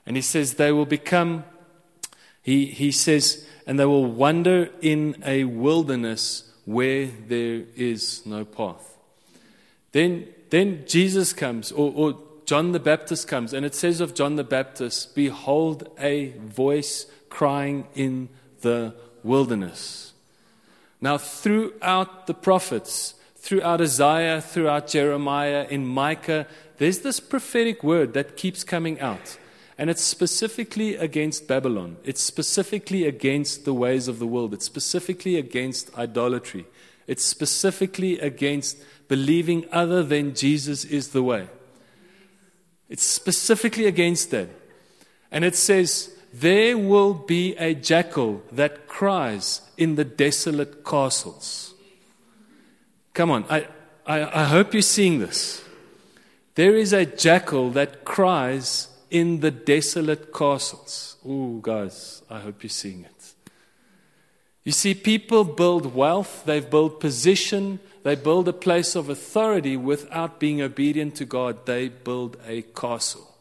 And 0.07 0.17
he 0.17 0.23
says 0.23 0.55
they 0.55 0.73
will 0.73 0.87
become, 0.87 1.45
he, 2.43 2.67
he 2.67 2.93
says, 2.93 3.47
and 3.67 3.79
they 3.79 3.87
will 3.87 4.05
wander 4.07 4.71
in 4.83 5.23
a 5.25 5.45
wilderness 5.45 6.51
where 6.65 7.07
there 7.07 7.63
is 7.77 8.25
no 8.27 8.45
path. 8.45 8.97
Then, 9.93 10.29
then 10.51 10.85
Jesus 10.87 11.33
comes, 11.33 11.73
or, 11.73 11.93
or 11.95 12.19
John 12.47 12.73
the 12.73 12.81
Baptist 12.81 13.27
comes, 13.27 13.53
and 13.53 13.65
it 13.65 13.75
says 13.75 14.01
of 14.01 14.15
John 14.15 14.37
the 14.37 14.45
Baptist, 14.45 15.15
Behold, 15.15 15.89
a 15.99 16.33
voice 16.39 17.07
crying 17.31 17.87
in 17.95 18.29
the 18.61 18.95
wilderness. 19.23 20.13
Now, 21.01 21.19
throughout 21.19 22.27
the 22.27 22.35
prophets, 22.35 23.15
throughout 23.37 23.81
Isaiah, 23.81 24.41
throughout 24.41 24.89
Jeremiah, 24.89 25.67
in 25.69 25.87
Micah, 25.87 26.47
there's 26.79 27.01
this 27.01 27.21
prophetic 27.21 27.83
word 27.83 28.13
that 28.15 28.37
keeps 28.37 28.65
coming 28.65 29.01
out. 29.01 29.39
And 29.77 29.91
it's 29.91 30.03
specifically 30.03 30.95
against 30.95 31.49
Babylon. 31.49 31.97
It's 32.05 32.23
specifically 32.23 33.07
against 33.07 33.65
the 33.65 33.75
ways 33.75 34.07
of 34.07 34.19
the 34.19 34.27
world. 34.27 34.55
It's 34.55 34.65
specifically 34.65 35.37
against 35.37 35.97
idolatry. 35.99 36.67
It's 37.07 37.25
specifically 37.25 38.21
against 38.21 38.79
believing 39.09 39.67
other 39.73 40.03
than 40.03 40.35
Jesus 40.35 40.85
is 40.85 41.09
the 41.09 41.23
way. 41.23 41.49
It's 42.89 43.03
specifically 43.03 43.87
against 43.87 44.31
that. 44.31 44.49
And 45.31 45.45
it 45.45 45.57
says, 45.57 46.15
There 46.33 46.77
will 46.77 47.15
be 47.15 47.57
a 47.57 47.75
jackal 47.75 48.43
that 48.53 48.87
cries 48.87 49.63
in 49.77 49.97
the 49.97 50.05
desolate 50.05 50.85
castles. 50.85 51.75
Come 53.13 53.31
on, 53.31 53.45
I, 53.49 53.67
I, 54.07 54.43
I 54.43 54.45
hope 54.45 54.73
you're 54.73 54.83
seeing 54.83 55.19
this. 55.19 55.63
There 56.55 56.77
is 56.77 56.93
a 56.93 57.07
jackal 57.07 57.71
that 57.71 58.05
cries 58.05 58.89
in 59.11 59.41
the 59.41 59.51
desolate 59.51 60.33
castles. 60.33 61.17
Oh, 61.27 61.59
guys, 61.59 62.23
I 62.29 62.41
hope 62.41 62.63
you're 62.63 62.71
seeing 62.71 63.05
it. 63.05 63.35
You 64.65 64.73
see, 64.73 64.95
people 64.95 65.45
build 65.45 65.95
wealth, 65.95 66.45
they've 66.47 66.69
built 66.69 66.99
position, 66.99 67.81
they 68.05 68.15
build 68.15 68.47
a 68.49 68.53
place 68.53 68.95
of 68.95 69.09
authority 69.09 69.79
without 69.79 70.39
being 70.39 70.61
obedient 70.61 71.15
to 71.17 71.25
God. 71.25 71.65
They 71.65 71.89
build 71.89 72.37
a 72.47 72.61
castle. 72.63 73.35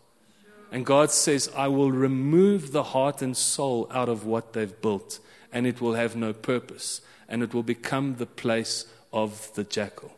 And 0.72 0.86
God 0.86 1.12
says, 1.12 1.52
I 1.56 1.68
will 1.68 1.92
remove 1.92 2.72
the 2.72 2.84
heart 2.84 3.22
and 3.22 3.36
soul 3.36 3.88
out 3.92 4.08
of 4.08 4.26
what 4.26 4.54
they've 4.54 4.82
built, 4.82 5.20
and 5.52 5.68
it 5.68 5.82
will 5.82 5.96
have 5.96 6.16
no 6.16 6.32
purpose, 6.32 7.02
and 7.28 7.44
it 7.44 7.54
will 7.54 7.62
become 7.62 8.16
the 8.16 8.26
place 8.26 8.86
of 9.12 9.54
the 9.54 9.66
jackal. 9.66 10.14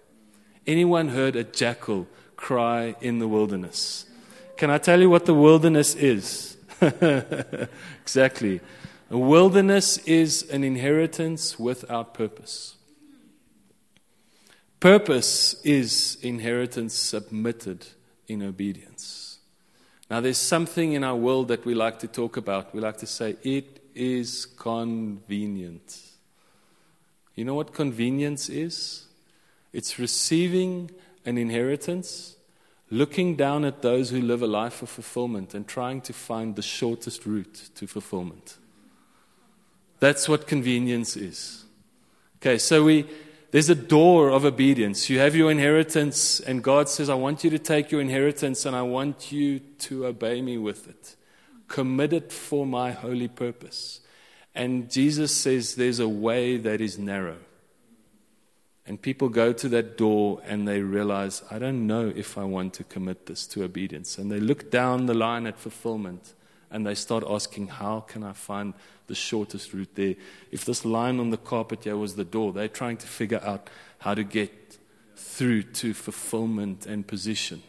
Anyone 0.67 1.09
heard 1.09 1.35
a 1.35 1.43
jackal 1.43 2.07
cry 2.37 2.95
in 3.01 3.17
the 3.17 3.27
wilderness? 3.27 4.05
Can 4.57 4.69
I 4.69 4.77
tell 4.77 5.01
you 5.01 5.09
what 5.09 5.25
the 5.25 5.33
wilderness 5.33 5.95
is? 5.95 6.55
exactly. 8.01 8.61
A 9.09 9.17
wilderness 9.17 9.97
is 9.99 10.43
an 10.51 10.63
inheritance 10.63 11.57
without 11.57 12.13
purpose. 12.13 12.74
Purpose 14.85 15.55
is 15.63 16.19
inheritance 16.21 16.93
submitted 16.93 17.87
in 18.27 18.43
obedience. 18.43 19.39
Now, 20.11 20.21
there's 20.21 20.37
something 20.37 20.93
in 20.93 21.03
our 21.03 21.15
world 21.15 21.47
that 21.47 21.65
we 21.65 21.73
like 21.73 21.97
to 22.01 22.07
talk 22.07 22.37
about. 22.37 22.71
We 22.71 22.81
like 22.81 22.97
to 22.97 23.07
say, 23.07 23.35
it 23.41 23.81
is 23.95 24.45
convenient. 24.45 26.01
You 27.33 27.45
know 27.45 27.55
what 27.55 27.73
convenience 27.73 28.47
is? 28.47 29.05
It's 29.73 29.97
receiving 29.97 30.91
an 31.25 31.39
inheritance 31.39 32.35
looking 32.91 33.35
down 33.35 33.65
at 33.65 33.81
those 33.81 34.11
who 34.11 34.21
live 34.21 34.43
a 34.43 34.47
life 34.47 34.83
of 34.83 34.89
fulfillment 34.89 35.55
and 35.55 35.67
trying 35.67 36.01
to 36.01 36.13
find 36.13 36.55
the 36.55 36.61
shortest 36.61 37.25
route 37.25 37.71
to 37.73 37.87
fulfillment. 37.87 38.57
That's 39.99 40.29
what 40.29 40.45
convenience 40.45 41.17
is. 41.17 41.65
Okay, 42.35 42.59
so 42.59 42.83
we 42.83 43.07
there's 43.55 43.69
a 43.69 43.73
door 43.73 44.31
of 44.31 44.43
obedience. 44.43 45.09
You 45.09 45.19
have 45.19 45.33
your 45.33 45.49
inheritance, 45.49 46.41
and 46.41 46.61
God 46.61 46.89
says, 46.89 47.07
I 47.07 47.13
want 47.13 47.45
you 47.45 47.49
to 47.51 47.57
take 47.57 47.89
your 47.89 48.01
inheritance 48.01 48.65
and 48.65 48.75
I 48.75 48.81
want 48.81 49.31
you 49.31 49.59
to 49.59 50.07
obey 50.07 50.41
me 50.41 50.57
with 50.57 50.89
it. 50.89 51.15
Commit 51.69 52.11
it 52.11 52.33
for 52.33 52.65
my 52.65 52.91
holy 52.91 53.29
purpose. 53.29 54.01
And 54.53 54.91
Jesus 54.91 55.33
says 55.33 55.75
there's 55.75 56.01
a 56.01 56.09
way 56.09 56.57
that 56.57 56.81
is 56.81 56.99
narrow. 56.99 57.37
And 58.85 59.01
people 59.01 59.29
go 59.29 59.53
to 59.53 59.69
that 59.69 59.97
door 59.97 60.41
and 60.45 60.67
they 60.67 60.81
realize, 60.81 61.41
I 61.49 61.57
don't 61.57 61.87
know 61.87 62.11
if 62.13 62.37
I 62.37 62.43
want 62.43 62.73
to 62.73 62.83
commit 62.83 63.25
this 63.25 63.47
to 63.47 63.63
obedience. 63.63 64.17
And 64.17 64.29
they 64.29 64.41
look 64.41 64.69
down 64.69 65.05
the 65.05 65.13
line 65.13 65.47
at 65.47 65.57
fulfillment 65.57 66.33
and 66.69 66.85
they 66.85 66.93
start 66.93 67.23
asking, 67.25 67.67
How 67.67 68.01
can 68.01 68.21
I 68.21 68.33
find 68.33 68.73
the 69.07 69.15
shortest 69.15 69.73
route 69.73 69.95
there? 69.95 70.15
If 70.51 70.65
this 70.65 70.85
line 70.85 71.19
on 71.19 71.29
the 71.29 71.37
carpet 71.37 71.83
here 71.83 71.97
was 71.97 72.15
the 72.15 72.23
door, 72.23 72.53
they're 72.53 72.67
trying 72.67 72.97
to 72.97 73.07
figure 73.07 73.41
out 73.43 73.69
how 73.99 74.13
to 74.13 74.23
get 74.23 74.77
through 75.15 75.63
to 75.63 75.93
fulfillment 75.93 76.85
and 76.85 77.07
position 77.07 77.63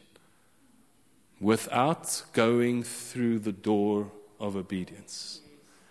without 1.41 2.23
going 2.33 2.83
through 2.83 3.39
the 3.39 3.53
door 3.53 4.11
of 4.41 4.57
obedience. 4.57 5.41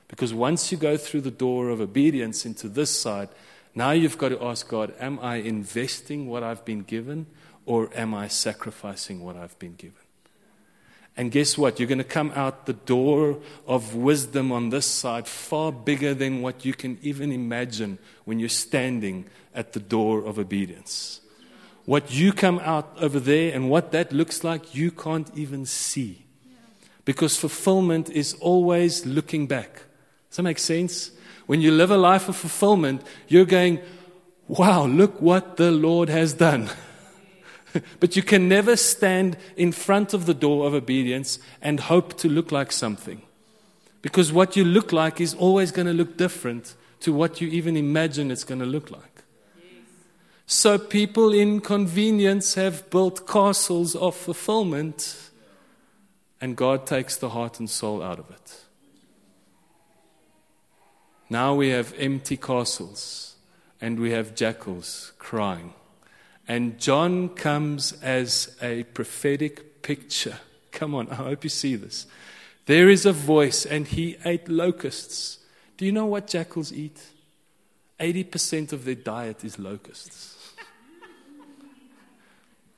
Because 0.07 0.33
once 0.33 0.71
you 0.71 0.77
go 0.77 0.97
through 0.97 1.21
the 1.21 1.31
door 1.31 1.69
of 1.69 1.81
obedience 1.81 2.45
into 2.45 2.67
this 2.67 2.91
side, 2.91 3.29
now 3.73 3.91
you've 3.91 4.17
got 4.17 4.29
to 4.29 4.41
ask 4.43 4.67
God, 4.67 4.93
am 4.99 5.19
I 5.19 5.35
investing 5.37 6.27
what 6.27 6.43
I've 6.43 6.63
been 6.63 6.81
given 6.81 7.27
or 7.65 7.89
am 7.93 8.13
I 8.13 8.27
sacrificing 8.27 9.21
what 9.21 9.35
I've 9.35 9.57
been 9.59 9.75
given? 9.75 10.04
And 11.17 11.31
guess 11.31 11.57
what? 11.57 11.79
You're 11.79 11.87
going 11.87 11.97
to 11.99 12.03
come 12.03 12.31
out 12.35 12.65
the 12.65 12.73
door 12.73 13.37
of 13.67 13.95
wisdom 13.95 14.51
on 14.51 14.69
this 14.69 14.85
side 14.85 15.27
far 15.27 15.71
bigger 15.71 16.13
than 16.13 16.41
what 16.41 16.65
you 16.65 16.73
can 16.73 16.97
even 17.01 17.31
imagine 17.31 17.99
when 18.25 18.39
you're 18.39 18.49
standing 18.49 19.25
at 19.53 19.73
the 19.73 19.79
door 19.79 20.25
of 20.25 20.37
obedience. 20.37 21.21
what 21.85 22.11
you 22.11 22.33
come 22.33 22.59
out 22.59 22.97
over 22.99 23.19
there 23.19 23.53
and 23.53 23.69
what 23.69 23.91
that 23.91 24.11
looks 24.11 24.43
like, 24.43 24.73
you 24.75 24.91
can't 24.91 25.29
even 25.35 25.65
see. 25.65 26.25
Because 27.05 27.37
fulfillment 27.37 28.09
is 28.09 28.33
always 28.41 29.05
looking 29.05 29.45
back. 29.45 29.83
Does 30.29 30.37
that 30.37 30.43
make 30.43 30.57
sense? 30.57 31.11
When 31.45 31.61
you 31.61 31.71
live 31.71 31.91
a 31.91 31.97
life 31.97 32.27
of 32.27 32.35
fulfillment, 32.35 33.03
you're 33.27 33.45
going, 33.45 33.79
wow, 34.47 34.87
look 34.87 35.21
what 35.21 35.57
the 35.57 35.71
Lord 35.71 36.09
has 36.09 36.33
done. 36.33 36.69
but 37.99 38.15
you 38.15 38.23
can 38.23 38.47
never 38.47 38.75
stand 38.75 39.37
in 39.55 39.71
front 39.71 40.13
of 40.13 40.25
the 40.25 40.33
door 40.33 40.67
of 40.67 40.73
obedience 40.73 41.39
and 41.61 41.79
hope 41.81 42.17
to 42.17 42.29
look 42.29 42.51
like 42.51 42.71
something. 42.71 43.21
Because 44.01 44.31
what 44.31 44.55
you 44.55 44.63
look 44.63 44.91
like 44.91 45.19
is 45.19 45.33
always 45.33 45.71
going 45.71 45.87
to 45.87 45.93
look 45.93 46.17
different 46.17 46.75
to 47.01 47.11
what 47.11 47.41
you 47.41 47.47
even 47.47 47.75
imagine 47.75 48.31
it's 48.31 48.43
going 48.43 48.59
to 48.59 48.65
look 48.65 48.91
like. 48.91 49.23
So 50.47 50.77
people 50.77 51.33
in 51.33 51.59
convenience 51.59 52.53
have 52.53 52.87
built 52.91 53.27
castles 53.27 53.95
of 53.95 54.15
fulfillment, 54.15 55.31
and 56.39 56.55
God 56.55 56.85
takes 56.85 57.15
the 57.15 57.29
heart 57.29 57.59
and 57.59 57.67
soul 57.67 58.03
out 58.03 58.19
of 58.19 58.29
it. 58.29 58.61
Now 61.29 61.55
we 61.55 61.69
have 61.69 61.95
empty 61.97 62.37
castles, 62.37 63.35
and 63.81 63.99
we 63.99 64.11
have 64.11 64.35
jackals 64.35 65.13
crying. 65.17 65.73
And 66.47 66.79
John 66.79 67.29
comes 67.29 67.93
as 68.01 68.55
a 68.61 68.83
prophetic 68.83 69.81
picture. 69.81 70.39
Come 70.71 70.93
on, 70.93 71.09
I 71.09 71.15
hope 71.15 71.43
you 71.43 71.49
see 71.49 71.75
this. 71.75 72.05
There 72.65 72.89
is 72.89 73.05
a 73.05 73.13
voice, 73.13 73.65
and 73.65 73.87
he 73.87 74.17
ate 74.25 74.49
locusts. 74.49 75.39
Do 75.77 75.85
you 75.85 75.91
know 75.91 76.05
what 76.05 76.27
jackals 76.27 76.71
eat? 76.73 76.99
80% 77.99 78.73
of 78.73 78.85
their 78.85 78.95
diet 78.95 79.43
is 79.43 79.57
locusts. 79.57 80.35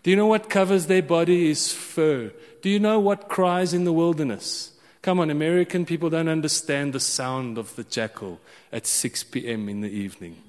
Do 0.04 0.12
you 0.12 0.16
know 0.16 0.28
what 0.28 0.50
covers 0.50 0.86
their 0.86 1.02
body 1.02 1.50
is 1.50 1.74
fur? 1.74 2.32
Do 2.62 2.70
you 2.70 2.80
know 2.80 3.00
what 3.00 3.28
cries 3.28 3.74
in 3.74 3.84
the 3.84 3.92
wilderness? 3.92 4.72
Come 5.02 5.20
on, 5.20 5.30
American 5.30 5.86
people 5.86 6.10
don't 6.10 6.30
understand 6.30 6.94
the 6.94 7.00
sound 7.00 7.58
of 7.58 7.76
the 7.76 7.84
jackal 7.84 8.40
at 8.72 8.86
6 8.86 9.24
p.m. 9.26 9.70
in 9.70 9.82
the 9.82 9.90
evening. 9.90 10.42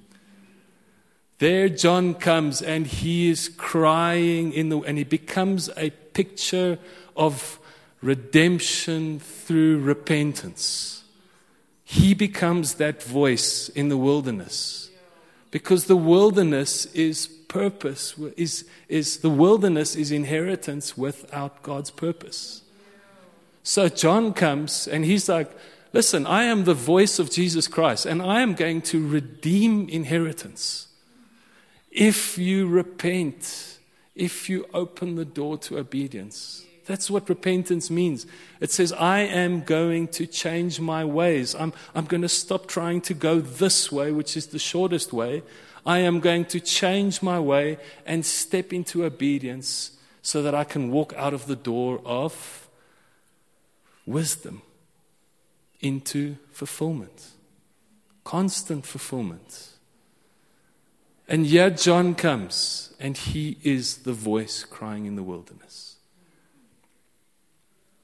There, 1.39 1.69
John 1.69 2.15
comes 2.15 2.61
and 2.61 2.85
he 2.85 3.29
is 3.29 3.49
crying 3.49 4.51
in 4.51 4.69
the, 4.69 4.79
and 4.81 4.97
he 4.97 5.05
becomes 5.05 5.69
a 5.77 5.89
picture 5.89 6.77
of 7.15 7.59
redemption 8.01 9.19
through 9.19 9.79
repentance. 9.79 11.03
He 11.85 12.13
becomes 12.13 12.75
that 12.75 13.01
voice 13.01 13.69
in 13.69 13.87
the 13.87 13.97
wilderness 13.97 14.89
because 15.49 15.85
the 15.85 15.95
wilderness 15.95 16.85
is 16.87 17.27
purpose, 17.27 18.15
is, 18.35 18.65
is 18.89 19.19
the 19.19 19.29
wilderness 19.29 19.95
is 19.95 20.11
inheritance 20.11 20.97
without 20.97 21.63
God's 21.63 21.89
purpose. 21.89 22.63
So 23.63 23.87
John 23.87 24.33
comes 24.33 24.87
and 24.87 25.05
he's 25.05 25.29
like, 25.29 25.51
Listen, 25.91 26.27
I 26.27 26.43
am 26.43 26.65
the 26.65 26.75
voice 26.75 27.17
of 27.17 27.31
Jesus 27.31 27.67
Christ, 27.67 28.05
and 28.05 28.21
I 28.21 28.41
am 28.41 28.53
going 28.53 28.83
to 28.83 29.07
redeem 29.07 29.89
inheritance. 29.89 30.88
If 31.91 32.37
you 32.37 32.67
repent, 32.67 33.79
if 34.15 34.49
you 34.49 34.65
open 34.73 35.15
the 35.15 35.25
door 35.25 35.57
to 35.59 35.77
obedience, 35.77 36.65
that's 36.85 37.09
what 37.09 37.29
repentance 37.29 37.91
means. 37.91 38.25
It 38.59 38.71
says, 38.71 38.91
I 38.93 39.19
am 39.19 39.61
going 39.61 40.07
to 40.09 40.25
change 40.25 40.79
my 40.79 41.05
ways. 41.05 41.53
I'm, 41.53 41.71
I'm 41.93 42.05
going 42.05 42.23
to 42.23 42.29
stop 42.29 42.67
trying 42.67 43.01
to 43.01 43.13
go 43.13 43.39
this 43.39 43.91
way, 43.91 44.11
which 44.11 44.35
is 44.35 44.47
the 44.47 44.59
shortest 44.59 45.13
way. 45.13 45.43
I 45.85 45.99
am 45.99 46.19
going 46.19 46.45
to 46.45 46.59
change 46.59 47.21
my 47.21 47.39
way 47.39 47.77
and 48.05 48.25
step 48.25 48.73
into 48.73 49.05
obedience 49.05 49.91
so 50.21 50.41
that 50.41 50.55
I 50.55 50.63
can 50.63 50.91
walk 50.91 51.13
out 51.15 51.33
of 51.33 51.45
the 51.45 51.55
door 51.55 52.01
of 52.05 52.67
wisdom 54.05 54.63
into 55.79 56.37
fulfillment, 56.51 57.29
constant 58.23 58.85
fulfillment. 58.85 59.68
And 61.29 61.45
yet, 61.45 61.77
John 61.77 62.15
comes, 62.15 62.91
and 62.99 63.15
he 63.15 63.57
is 63.61 63.97
the 63.97 64.13
voice 64.13 64.63
crying 64.63 65.05
in 65.05 65.15
the 65.15 65.21
wilderness. 65.21 65.97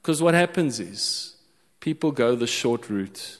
Because 0.00 0.22
what 0.22 0.34
happens 0.34 0.78
is 0.78 1.34
people 1.80 2.12
go 2.12 2.36
the 2.36 2.46
short 2.46 2.88
route, 2.88 3.38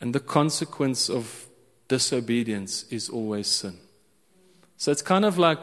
and 0.00 0.14
the 0.14 0.20
consequence 0.20 1.10
of 1.10 1.48
disobedience 1.88 2.86
is 2.90 3.10
always 3.10 3.46
sin. 3.46 3.76
So 4.78 4.90
it's 4.90 5.02
kind 5.02 5.26
of 5.26 5.36
like 5.36 5.60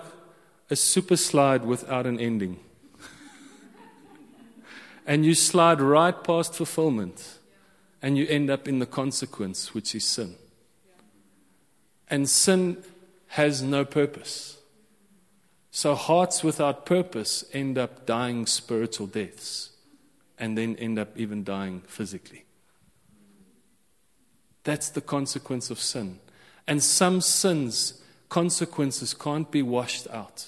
a 0.70 0.76
super 0.76 1.18
slide 1.18 1.66
without 1.66 2.06
an 2.06 2.20
ending. 2.20 2.60
and 5.08 5.26
you 5.26 5.34
slide 5.34 5.82
right 5.82 6.24
past 6.24 6.54
fulfillment, 6.54 7.40
and 8.04 8.20
you 8.20 8.28
end 8.28 8.52
up 8.52 8.68
in 8.68 8.78
the 8.78 8.86
consequence, 8.86 9.74
which 9.74 9.96
is 9.96 10.06
sin. 10.06 10.36
And 12.08 12.30
sin 12.30 12.84
has 13.36 13.62
no 13.62 13.84
purpose. 13.84 14.60
So 15.70 15.94
hearts 15.94 16.42
without 16.42 16.86
purpose 16.86 17.44
end 17.52 17.78
up 17.78 18.06
dying 18.06 18.46
spiritual 18.46 19.08
deaths 19.08 19.72
and 20.40 20.58
then 20.58 20.78
end 20.78 20.98
up 20.98 21.10
even 21.18 21.44
dying 21.44 21.82
physically. 21.86 22.46
That's 24.64 24.88
the 24.88 25.02
consequence 25.02 25.70
of 25.70 25.82
sin. 25.82 26.20
And 26.66 26.82
some 26.82 27.20
sins, 27.20 28.02
consequences 28.30 29.14
can't 29.14 29.52
be 29.52 29.62
washed 29.62 30.08
out. 30.12 30.46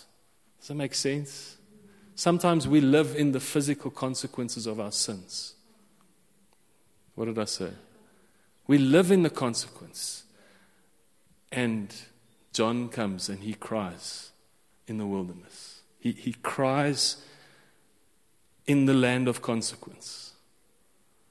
Does 0.60 0.70
that 0.70 0.76
make 0.76 0.96
sense? 0.96 1.58
Sometimes 2.16 2.70
we 2.70 2.80
live 2.80 3.18
in 3.18 3.34
the 3.34 3.42
physical 3.42 3.92
consequences 3.92 4.66
of 4.66 4.80
our 4.80 4.94
sins. 4.94 5.56
What 7.16 7.26
did 7.26 7.38
I 7.38 7.46
say? 7.46 7.72
We 8.66 8.78
live 8.78 9.12
in 9.12 9.24
the 9.24 9.30
consequence. 9.30 10.24
And 11.52 11.94
John 12.58 12.90
comes 12.90 13.30
and 13.30 13.44
he 13.44 13.54
cries 13.54 14.32
in 14.88 14.98
the 14.98 15.06
wilderness. 15.06 15.82
He, 16.00 16.12
he 16.12 16.34
cries 16.42 17.18
in 18.66 18.88
the 18.88 18.96
land 18.96 19.28
of 19.28 19.44
consequence. 19.44 20.34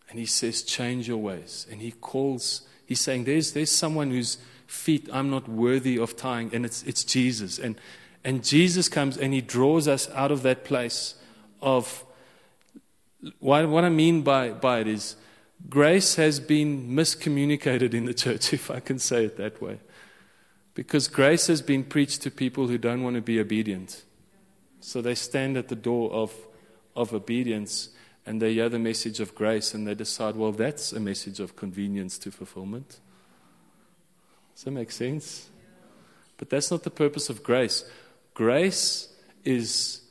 And 0.09 0.21
he 0.21 0.27
says, 0.27 0.63
Change 0.63 1.09
your 1.09 1.17
ways. 1.17 1.67
And 1.69 1.83
he 1.83 1.91
calls, 1.91 2.69
he's 2.85 3.01
saying, 3.01 3.25
There's, 3.25 3.55
there's 3.55 3.73
someone 3.73 4.13
whose 4.13 4.39
feet 4.69 5.09
I'm 5.13 5.29
not 5.29 5.49
worthy 5.49 5.99
of 5.99 6.17
tying, 6.17 6.51
and 6.55 6.65
it's, 6.65 6.85
it's 6.85 7.03
Jesus. 7.03 7.59
And, 7.59 7.75
and 8.23 8.45
Jesus 8.45 8.89
comes 8.89 9.17
and 9.17 9.35
he 9.35 9.41
draws 9.41 9.89
us 9.89 10.09
out 10.11 10.31
of 10.31 10.43
that 10.43 10.63
place 10.63 11.17
of 11.61 12.05
what, 13.41 13.69
what 13.69 13.83
I 13.83 13.89
mean 13.89 14.23
by, 14.23 14.51
by 14.51 14.79
it 14.79 14.87
is 14.87 15.17
grace 15.69 16.15
has 16.15 16.39
been 16.39 16.91
miscommunicated 16.91 17.95
in 17.95 18.05
the 18.05 18.15
church, 18.25 18.53
if 18.53 18.71
I 18.71 18.79
can 18.79 19.01
say 19.01 19.25
it 19.25 19.37
that 19.39 19.61
way. 19.61 19.81
Because 20.77 21.09
grace 21.09 21.47
has 21.47 21.63
been 21.63 21.85
preached 21.85 22.21
to 22.23 22.31
people 22.31 22.69
who 22.69 22.77
don't 22.77 23.03
want 23.03 23.17
to 23.17 23.23
be 23.23 23.41
obedient. 23.41 24.05
So 24.81 25.01
they 25.01 25.15
stand 25.15 25.57
at 25.57 25.69
the 25.69 25.75
door 25.75 26.13
of, 26.13 26.35
of 26.95 27.15
obedience 27.15 27.89
and 28.27 28.43
they 28.43 28.53
hear 28.53 28.69
the 28.69 28.79
message 28.79 29.19
of 29.19 29.35
grace 29.35 29.73
and 29.73 29.87
they 29.87 29.95
decide, 29.95 30.37
well, 30.37 30.53
that's 30.53 30.93
a 30.93 31.01
message 31.01 31.41
of 31.41 31.57
convenience 31.57 32.19
to 32.19 32.31
fulfillment. 32.31 33.01
Does 34.55 34.65
that 34.65 34.73
make 34.73 34.93
sense? 34.93 35.49
But 36.37 36.51
that's 36.51 36.71
not 36.71 36.83
the 36.83 36.91
purpose 36.91 37.31
of 37.31 37.43
grace. 37.43 37.89
Grace 38.35 39.09
is 39.45 40.03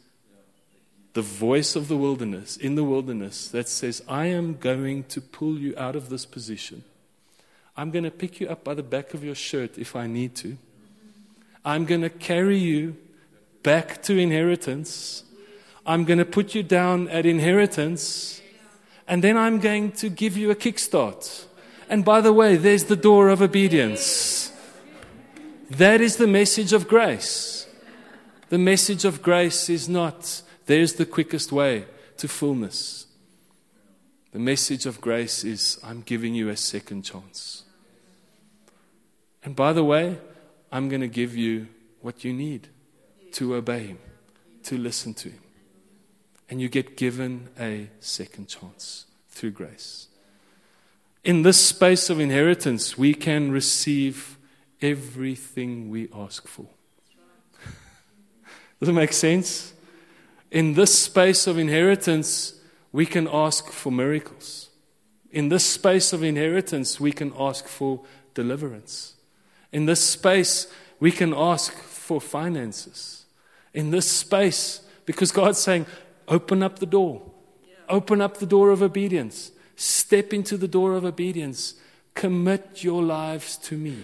the 1.14 1.22
voice 1.22 1.76
of 1.76 1.90
the 1.90 1.96
wilderness, 1.96 2.58
in 2.58 2.74
the 2.74 2.84
wilderness, 2.84 3.50
that 3.50 3.70
says, 3.70 4.02
I 4.08 4.26
am 4.26 4.58
going 4.58 5.04
to 5.06 5.22
pull 5.22 5.60
you 5.60 5.76
out 5.78 5.96
of 5.96 6.10
this 6.10 6.26
position. 6.26 6.84
I'm 7.78 7.92
going 7.92 8.06
to 8.06 8.12
pick 8.12 8.40
you 8.40 8.48
up 8.48 8.64
by 8.64 8.74
the 8.74 8.84
back 8.84 9.14
of 9.14 9.24
your 9.24 9.36
shirt 9.36 9.78
if 9.78 9.96
I 9.96 10.08
need 10.08 10.36
to. 10.36 10.58
I'm 11.66 11.86
going 11.86 12.02
to 12.02 12.10
carry 12.10 12.58
you 12.58 12.96
back 13.64 14.02
to 14.04 14.18
inheritance. 14.18 15.24
I'm 15.86 16.06
going 16.06 16.20
to 16.20 16.26
put 16.26 16.56
you 16.56 16.64
down 16.64 17.10
at 17.10 17.26
inheritance. 17.26 18.42
And 19.08 19.24
then 19.24 19.38
I'm 19.38 19.60
going 19.60 19.92
to 19.94 20.10
give 20.10 20.38
you 20.38 20.52
a 20.52 20.56
kickstart. 20.56 21.46
And 21.90 22.06
by 22.06 22.22
the 22.22 22.32
way, 22.32 22.56
there's 22.56 22.86
the 22.86 22.96
door 22.96 23.30
of 23.30 23.42
obedience. 23.42 24.52
That 25.70 26.00
is 26.00 26.18
the 26.18 26.28
message 26.28 26.72
of 26.74 26.88
grace. 26.88 27.68
The 28.50 28.58
message 28.58 29.04
of 29.04 29.22
grace 29.22 29.70
is 29.70 29.90
not, 29.90 30.42
there's 30.66 30.94
the 30.94 31.06
quickest 31.06 31.52
way 31.52 31.86
to 32.18 32.28
fullness. 32.28 33.08
The 34.32 34.40
message 34.40 34.86
of 34.86 35.02
grace 35.02 35.44
is, 35.44 35.80
I'm 35.84 36.02
giving 36.02 36.36
you 36.36 36.50
a 36.50 36.58
second 36.58 37.04
chance. 37.04 37.65
And 39.46 39.56
by 39.56 39.74
the 39.74 39.84
way, 39.84 40.18
I'm 40.72 40.90
going 40.90 41.02
to 41.02 41.08
give 41.08 41.36
you 41.36 41.68
what 42.02 42.24
you 42.24 42.34
need 42.34 42.68
to 43.34 43.54
obey 43.56 43.86
Him, 43.86 44.00
to 44.64 44.78
listen 44.78 45.14
to 45.14 45.30
Him. 45.30 45.42
And 46.50 46.60
you 46.60 46.68
get 46.68 46.98
given 46.98 47.50
a 47.60 47.90
second 48.00 48.48
chance 48.48 49.06
through 49.30 49.52
grace. 49.52 50.08
In 51.24 51.44
this 51.44 51.64
space 51.64 52.10
of 52.10 52.20
inheritance, 52.20 52.98
we 52.98 53.14
can 53.14 53.52
receive 53.52 54.38
everything 54.82 55.90
we 55.90 56.10
ask 56.14 56.48
for. 56.48 56.66
Does 58.80 58.90
it 58.90 58.94
make 58.94 59.14
sense? 59.14 59.74
In 60.50 60.74
this 60.74 60.98
space 60.98 61.46
of 61.46 61.60
inheritance, 61.60 62.60
we 62.92 63.06
can 63.06 63.28
ask 63.32 63.70
for 63.72 63.92
miracles. 63.92 64.70
In 65.32 65.50
this 65.50 65.66
space 65.66 66.14
of 66.14 66.24
inheritance, 66.24 67.00
we 67.00 67.12
can 67.12 67.32
ask 67.38 67.68
for 67.68 68.02
deliverance. 68.34 69.15
In 69.76 69.88
this 69.88 70.00
space, 70.00 70.68
we 71.02 71.12
can 71.12 71.34
ask 71.34 71.74
for 71.74 72.22
finances. 72.22 73.26
In 73.74 73.92
this 73.92 74.10
space, 74.10 74.80
because 75.06 75.34
God's 75.34 75.58
saying, 75.58 75.86
open 76.30 76.64
up 76.64 76.80
the 76.80 76.86
door. 76.86 77.22
Open 77.90 78.22
up 78.22 78.38
the 78.38 78.46
door 78.46 78.70
of 78.70 78.82
obedience. 78.82 79.52
Step 79.76 80.32
into 80.32 80.56
the 80.56 80.70
door 80.70 80.94
of 80.94 81.04
obedience. 81.04 81.74
Commit 82.14 82.86
your 82.86 83.04
lives 83.04 83.58
to 83.68 83.76
me. 83.76 83.98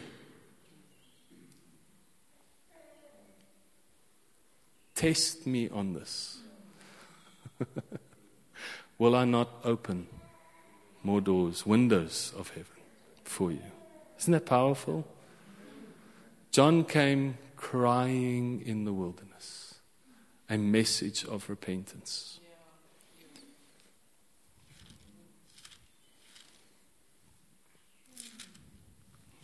Test 4.94 5.48
me 5.48 5.70
on 5.70 5.94
this. 5.94 6.40
Will 9.00 9.16
I 9.16 9.24
not 9.24 9.48
open 9.64 10.08
more 11.02 11.22
doors, 11.22 11.66
windows 11.66 12.34
of 12.38 12.50
heaven 12.50 12.84
for 13.24 13.54
you? 13.54 13.64
Isn't 14.20 14.34
that 14.34 14.46
powerful? 14.46 15.08
John 16.52 16.84
came 16.84 17.38
crying 17.56 18.62
in 18.66 18.84
the 18.84 18.92
wilderness, 18.92 19.76
a 20.50 20.58
message 20.58 21.24
of 21.24 21.50
repentance. 21.50 22.42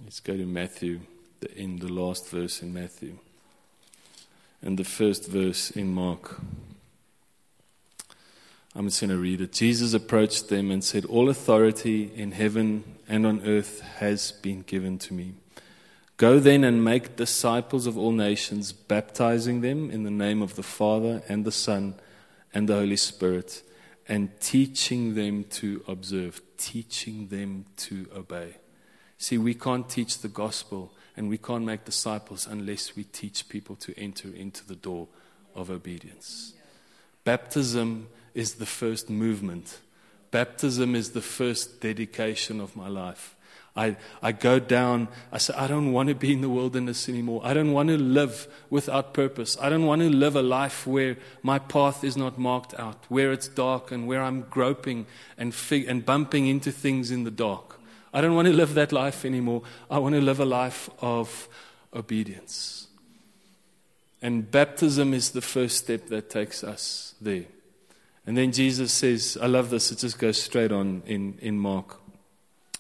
Let's 0.03 0.19
go 0.19 0.35
to 0.35 0.45
Matthew, 0.45 0.99
in 1.55 1.77
the 1.77 1.87
last 1.87 2.29
verse 2.29 2.61
in 2.61 2.73
Matthew, 2.73 3.19
and 4.61 4.77
the 4.77 4.83
first 4.83 5.29
verse 5.29 5.71
in 5.71 5.93
Mark. 5.93 6.41
I'm 8.75 8.89
just 8.89 8.99
going 8.99 9.11
to 9.11 9.17
read 9.17 9.39
it. 9.39 9.53
Jesus 9.53 9.93
approached 9.93 10.49
them 10.49 10.71
and 10.71 10.83
said, 10.83 11.05
All 11.05 11.29
authority 11.29 12.11
in 12.15 12.33
heaven 12.33 12.83
and 13.07 13.25
on 13.25 13.41
earth 13.45 13.79
has 13.99 14.33
been 14.33 14.63
given 14.63 14.97
to 14.99 15.13
me. 15.13 15.35
Go 16.17 16.39
then 16.39 16.63
and 16.63 16.83
make 16.83 17.15
disciples 17.15 17.85
of 17.85 17.95
all 17.95 18.11
nations, 18.11 18.73
baptizing 18.73 19.61
them 19.61 19.91
in 19.91 20.01
the 20.01 20.09
name 20.09 20.41
of 20.41 20.55
the 20.55 20.63
Father 20.63 21.21
and 21.29 21.45
the 21.45 21.51
Son 21.51 21.93
and 22.51 22.67
the 22.67 22.73
Holy 22.73 22.97
Spirit, 22.97 23.61
and 24.07 24.31
teaching 24.39 25.13
them 25.13 25.43
to 25.43 25.83
observe, 25.87 26.41
teaching 26.57 27.27
them 27.27 27.65
to 27.77 28.07
obey. 28.15 28.55
See, 29.19 29.37
we 29.37 29.53
can't 29.53 29.87
teach 29.87 30.19
the 30.19 30.27
gospel 30.27 30.91
and 31.15 31.29
we 31.29 31.37
can't 31.37 31.65
make 31.65 31.85
disciples 31.85 32.47
unless 32.47 32.95
we 32.95 33.03
teach 33.03 33.47
people 33.47 33.75
to 33.75 33.97
enter 33.97 34.29
into 34.33 34.65
the 34.65 34.75
door 34.75 35.07
of 35.53 35.69
obedience. 35.69 36.53
Baptism 37.25 38.07
is 38.33 38.55
the 38.55 38.65
first 38.65 39.07
movement. 39.09 39.81
Baptism 40.31 40.95
is 40.95 41.11
the 41.11 41.21
first 41.21 41.79
dedication 41.79 42.59
of 42.59 42.75
my 42.75 42.87
life. 42.87 43.35
I, 43.77 43.95
I 44.23 44.31
go 44.31 44.59
down, 44.59 45.07
I 45.31 45.37
say, 45.37 45.53
I 45.55 45.67
don't 45.67 45.93
want 45.93 46.09
to 46.09 46.15
be 46.15 46.33
in 46.33 46.41
the 46.41 46.49
wilderness 46.49 47.07
anymore. 47.07 47.41
I 47.43 47.53
don't 47.53 47.71
want 47.71 47.89
to 47.89 47.97
live 47.97 48.47
without 48.71 49.13
purpose. 49.13 49.55
I 49.61 49.69
don't 49.69 49.85
want 49.85 50.01
to 50.01 50.09
live 50.09 50.35
a 50.35 50.41
life 50.41 50.87
where 50.87 51.17
my 51.43 51.59
path 51.59 52.03
is 52.03 52.17
not 52.17 52.39
marked 52.39 52.73
out, 52.79 53.05
where 53.07 53.31
it's 53.31 53.47
dark 53.47 53.91
and 53.91 54.07
where 54.07 54.23
I'm 54.23 54.41
groping 54.49 55.05
and, 55.37 55.53
fig- 55.53 55.87
and 55.87 56.03
bumping 56.03 56.47
into 56.47 56.71
things 56.71 57.11
in 57.11 57.23
the 57.23 57.31
dark. 57.31 57.79
I 58.11 58.21
don't 58.21 58.33
want 58.33 58.47
to 58.47 58.53
live 58.53 58.73
that 58.73 58.91
life 58.91 59.23
anymore. 59.23 59.61
I 59.91 59.99
want 59.99 60.15
to 60.15 60.21
live 60.21 60.39
a 60.39 60.45
life 60.45 60.89
of 60.99 61.47
obedience. 61.93 62.87
And 64.23 64.49
baptism 64.49 65.13
is 65.13 65.31
the 65.31 65.41
first 65.41 65.77
step 65.77 66.07
that 66.07 66.31
takes 66.31 66.63
us 66.63 67.13
there. 67.21 67.45
And 68.25 68.35
then 68.35 68.51
Jesus 68.51 68.91
says, 68.91 69.37
I 69.39 69.45
love 69.45 69.69
this, 69.69 69.91
it 69.91 69.99
just 69.99 70.17
goes 70.17 70.41
straight 70.41 70.71
on 70.71 71.03
in, 71.05 71.37
in 71.41 71.59
Mark. 71.59 71.99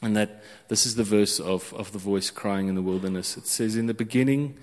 And 0.01 0.15
that 0.15 0.43
this 0.67 0.85
is 0.85 0.95
the 0.95 1.03
verse 1.03 1.39
of, 1.39 1.73
of 1.73 1.91
the 1.91 1.97
voice 1.97 2.29
crying 2.29 2.67
in 2.67 2.75
the 2.75 2.81
wilderness. 2.81 3.35
It 3.35 3.47
says, 3.47 3.75
In 3.75 3.87
the 3.87 3.93
beginning 3.93 4.55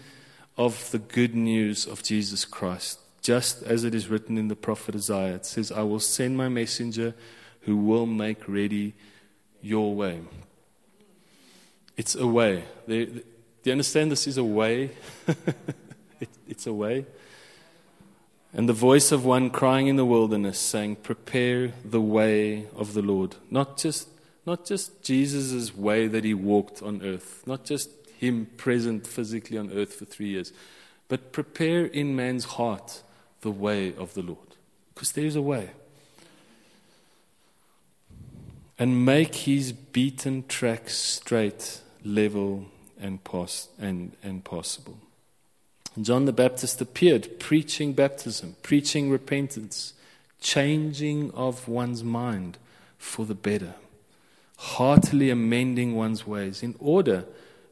of 0.57 0.91
the 0.93 0.99
good 0.99 1.35
news 1.35 1.87
of 1.87 2.03
Jesus 2.03 2.45
Christ, 2.45 3.01
just 3.21 3.63
as 3.63 3.85
it 3.85 3.95
is 3.95 4.09
written 4.09 4.39
in 4.39 4.49
the 4.49 4.55
prophet 4.55 4.95
Isaiah, 4.95 5.37
it 5.37 5.47
says, 5.47 5.73
I 5.73 5.83
will 5.83 5.99
send 5.99 6.37
my 6.37 6.49
messenger 6.49 7.15
who 7.63 7.77
will 7.77 8.07
make 8.07 8.47
ready 8.47 8.95
your 9.61 9.95
way. 9.95 10.21
It's 11.97 12.15
a 12.15 12.27
way. 12.27 12.65
do 12.87 13.23
you 13.65 13.73
understand 13.73 14.13
this 14.13 14.27
is 14.27 14.37
a 14.37 14.45
way? 14.45 14.91
it, 16.21 16.29
it's 16.47 16.67
a 16.67 16.73
way. 16.73 17.07
And 18.53 18.69
the 18.69 18.75
voice 18.75 19.11
of 19.11 19.25
one 19.25 19.51
crying 19.51 19.87
in 19.89 19.97
the 19.97 20.05
wilderness 20.05 20.59
saying, 20.59 20.97
Prepare 20.97 21.73
the 21.85 22.01
way 22.01 22.67
of 22.77 22.95
the 22.95 23.03
Lord. 23.03 23.37
Not 23.51 23.79
just, 23.79 24.09
not 24.47 24.67
just 24.67 25.03
Jesus' 25.03 25.75
way 25.75 26.07
that 26.07 26.25
he 26.25 26.35
walked 26.35 26.83
on 26.83 27.03
earth, 27.03 27.43
not 27.47 27.65
just 27.65 27.91
him 28.19 28.47
present 28.57 29.07
physically 29.07 29.59
on 29.59 29.73
earth 29.73 29.95
for 29.95 30.05
three 30.05 30.29
years, 30.29 30.53
but 31.09 31.33
prepare 31.33 31.85
in 31.85 32.17
man's 32.17 32.45
heart 32.45 33.03
the 33.43 33.51
way 33.51 33.95
of 33.95 34.15
the 34.15 34.23
Lord. 34.23 34.39
Because 34.95 35.13
there's 35.13 35.37
a 35.37 35.43
way. 35.43 35.71
And 38.79 39.05
make 39.05 39.35
his 39.35 39.73
beaten 39.73 40.45
tracks 40.49 40.97
straight, 40.97 41.81
level, 42.05 42.67
and, 43.01 43.23
pos- 43.23 43.69
and, 43.79 44.13
and 44.23 44.43
possible. 44.45 44.99
John 46.01 46.25
the 46.25 46.33
Baptist 46.33 46.81
appeared 46.81 47.39
preaching 47.39 47.93
baptism, 47.93 48.57
preaching 48.63 49.11
repentance, 49.11 49.93
changing 50.41 51.31
of 51.33 51.69
one's 51.69 52.03
mind 52.03 52.59
for 52.99 53.25
the 53.25 53.35
better, 53.35 53.75
heartily 54.57 55.31
amending 55.31 55.95
one's 55.95 56.27
ways 56.27 56.63
in 56.63 56.75
order 56.79 57.25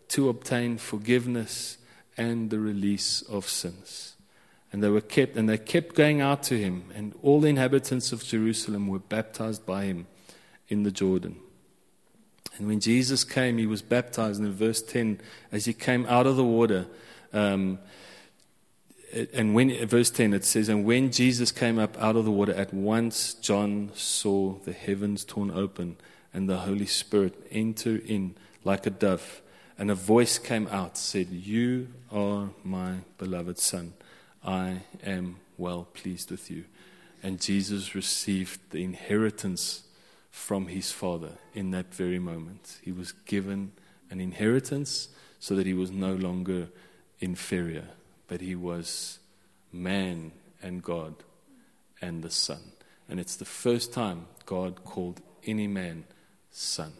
to 0.09 0.29
obtain 0.29 0.79
forgiveness 0.79 1.79
and 2.17 2.51
the 2.51 2.59
release 2.59 3.23
of 3.23 3.49
sins. 3.49 4.15
And 4.73 4.83
they 4.83 4.89
were 4.89 5.01
kept 5.01 5.37
and 5.37 5.49
they 5.49 5.59
kept 5.59 5.95
going 5.95 6.21
out 6.21 6.43
to 6.45 6.59
him, 6.59 6.91
and 6.95 7.15
all 7.23 7.41
the 7.41 7.49
inhabitants 7.49 8.13
of 8.13 8.25
Jerusalem 8.25 8.89
were 8.89 8.99
baptized 8.99 9.67
by 9.67 9.85
him 9.85 10.07
in 10.69 10.83
the 10.83 10.91
Jordan. 10.91 11.37
And 12.59 12.67
when 12.67 12.81
Jesus 12.81 13.25
came, 13.25 13.59
he 13.59 13.67
was 13.67 13.83
baptized. 13.83 14.41
And 14.41 14.49
in 14.49 14.55
verse 14.55 14.83
10, 14.83 15.21
as 15.51 15.65
he 15.65 15.73
came 15.73 16.07
out 16.07 16.27
of 16.27 16.37
the 16.37 16.45
water, 16.45 16.87
um, 17.33 17.79
and 19.33 19.55
when 19.55 19.87
verse 19.87 20.11
10 20.11 20.33
it 20.33 20.45
says 20.45 20.71
and 20.71 20.85
when 20.87 21.13
jesus 21.13 21.53
came 21.53 21.79
up 21.79 22.01
out 22.01 22.17
of 22.17 22.25
the 22.25 22.31
water 22.31 22.55
at 22.55 22.73
once 22.73 23.35
john 23.35 23.91
saw 23.95 24.55
the 24.61 24.73
heavens 24.73 25.23
torn 25.25 25.51
open 25.51 25.97
and 26.33 26.49
the 26.49 26.59
holy 26.59 26.87
spirit 26.87 27.35
enter 27.51 27.97
in 27.97 28.35
like 28.65 28.87
a 28.87 28.91
dove. 28.91 29.43
And 29.79 29.91
a 29.91 29.95
voice 29.95 30.39
came 30.39 30.67
out 30.69 30.97
said 30.97 31.29
you 31.31 31.89
are 32.11 32.51
my 32.63 32.99
beloved 33.19 33.59
son. 33.59 33.95
I 34.45 34.83
am 35.05 35.37
well 35.59 35.89
pleased 35.95 36.31
with 36.31 36.51
you. 36.51 36.65
And 37.23 37.41
jesus 37.41 37.95
received 37.95 38.59
the 38.71 38.83
inheritance 38.83 39.83
from 40.31 40.67
his 40.67 40.91
father 40.91 41.33
in 41.55 41.71
that 41.71 41.95
very 41.95 42.19
moment. 42.19 42.79
He 42.83 42.93
was 42.93 43.13
given 43.13 43.73
an 44.11 44.21
inheritance 44.21 45.09
so 45.39 45.55
that 45.55 45.67
he 45.67 45.75
was 45.75 45.91
no 45.91 46.15
longer 46.15 46.69
inferior 47.21 47.89
but 48.33 48.41
he 48.41 48.55
was 48.55 49.19
man 49.71 50.33
and 50.63 50.83
God 50.83 51.15
and 52.01 52.23
the 52.23 52.31
Son. 52.31 52.73
And 53.07 53.21
it's 53.21 53.37
the 53.37 53.45
first 53.45 53.93
time 53.93 54.25
God 54.47 54.85
called 54.85 55.21
any 55.45 55.67
man 55.67 56.05
son. 56.53 56.93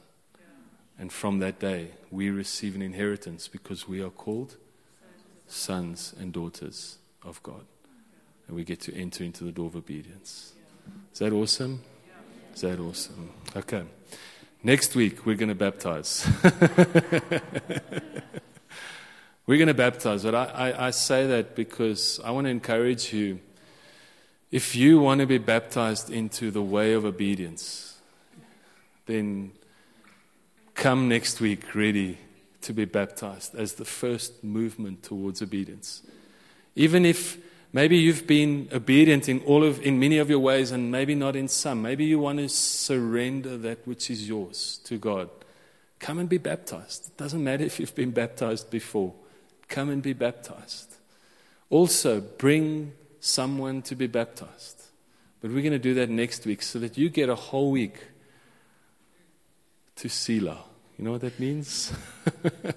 And 0.99 1.13
from 1.13 1.39
that 1.39 1.61
day, 1.61 1.93
we 2.11 2.31
receive 2.31 2.75
an 2.75 2.83
inheritance 2.83 3.49
because 3.49 3.89
we 3.89 4.03
are 4.03 4.11
called 4.11 4.57
sons 5.47 6.15
and 6.19 6.33
daughters 6.33 6.99
of 7.25 7.43
God. 7.43 7.65
And 8.47 8.57
we 8.57 8.65
get 8.65 8.81
to 8.81 8.95
enter 8.95 9.23
into 9.23 9.45
the 9.45 9.53
door 9.53 9.67
of 9.67 9.77
obedience. 9.77 10.53
Is 11.13 11.21
that 11.21 11.33
awesome? 11.33 11.83
Is 12.55 12.63
that 12.63 12.81
awesome? 12.81 13.31
Okay. 13.57 13.85
Next 14.63 14.95
week, 14.95 15.25
we're 15.25 15.37
going 15.37 15.49
to 15.49 15.55
baptize. 15.55 16.27
We're 19.45 19.59
going 19.59 19.69
to 19.69 19.75
baptize, 19.75 20.23
but 20.23 20.37
I, 20.37 20.45
I, 20.45 20.87
I 20.87 20.91
say 20.93 21.27
that 21.27 21.57
because 21.57 22.21
I 22.25 22.31
want 22.31 22.45
to 22.47 22.51
encourage 22.51 23.13
you. 23.13 23.41
If 24.53 24.77
you 24.77 25.01
want 25.01 25.21
to 25.21 25.27
be 25.27 25.39
baptized 25.39 26.11
into 26.11 26.53
the 26.53 26.63
way 26.63 26.93
of 26.93 27.05
obedience, 27.05 27.92
then 29.07 29.53
come 30.75 31.09
next 31.09 31.41
week 31.41 31.75
ready 31.75 32.19
to 32.63 32.73
be 32.73 32.85
baptized 32.85 33.55
as 33.55 33.75
the 33.75 33.85
first 33.85 34.43
movement 34.43 35.03
towards 35.03 35.43
obedience. 35.43 36.03
Even 36.75 37.05
if 37.05 37.39
maybe 37.73 37.97
you've 37.97 38.27
been 38.27 38.69
obedient 38.73 39.29
in 39.29 39.41
all 39.41 39.65
of 39.65 39.81
in 39.83 39.99
many 39.99 40.19
of 40.19 40.31
your 40.31 40.39
ways 40.39 40.71
and 40.71 40.91
maybe 40.91 41.15
not 41.15 41.37
in 41.37 41.49
some, 41.49 41.83
maybe 41.83 42.05
you 42.05 42.19
want 42.19 42.39
to 42.39 42.49
surrender 42.49 43.57
that 43.59 43.87
which 43.87 44.11
is 44.11 44.29
yours 44.29 44.81
to 44.85 44.97
God. 44.99 45.29
Come 45.99 46.19
and 46.19 46.29
be 46.29 46.39
baptized. 46.39 47.09
It 47.09 47.17
doesn't 47.17 47.43
matter 47.43 47.65
if 47.65 47.79
you've 47.79 47.95
been 47.95 48.11
baptized 48.11 48.71
before. 48.71 49.13
Come 49.69 49.89
and 49.89 50.03
be 50.03 50.13
baptized. 50.13 50.97
Also, 51.71 52.21
bring 52.21 52.93
someone 53.21 53.83
to 53.83 53.95
be 53.95 54.07
baptized. 54.07 54.83
But 55.41 55.51
we're 55.51 55.63
going 55.63 55.73
to 55.73 55.79
do 55.79 55.95
that 55.95 56.11
next 56.11 56.45
week 56.45 56.63
so 56.63 56.79
that 56.81 56.99
you 56.99 57.09
get 57.09 57.29
a 57.29 57.35
whole 57.35 57.71
week 57.71 57.95
to 60.03 60.09
Selah. 60.09 60.65
You 60.99 61.05
know 61.05 61.13
what 61.13 61.21
that 61.21 61.39
means? 61.39 61.93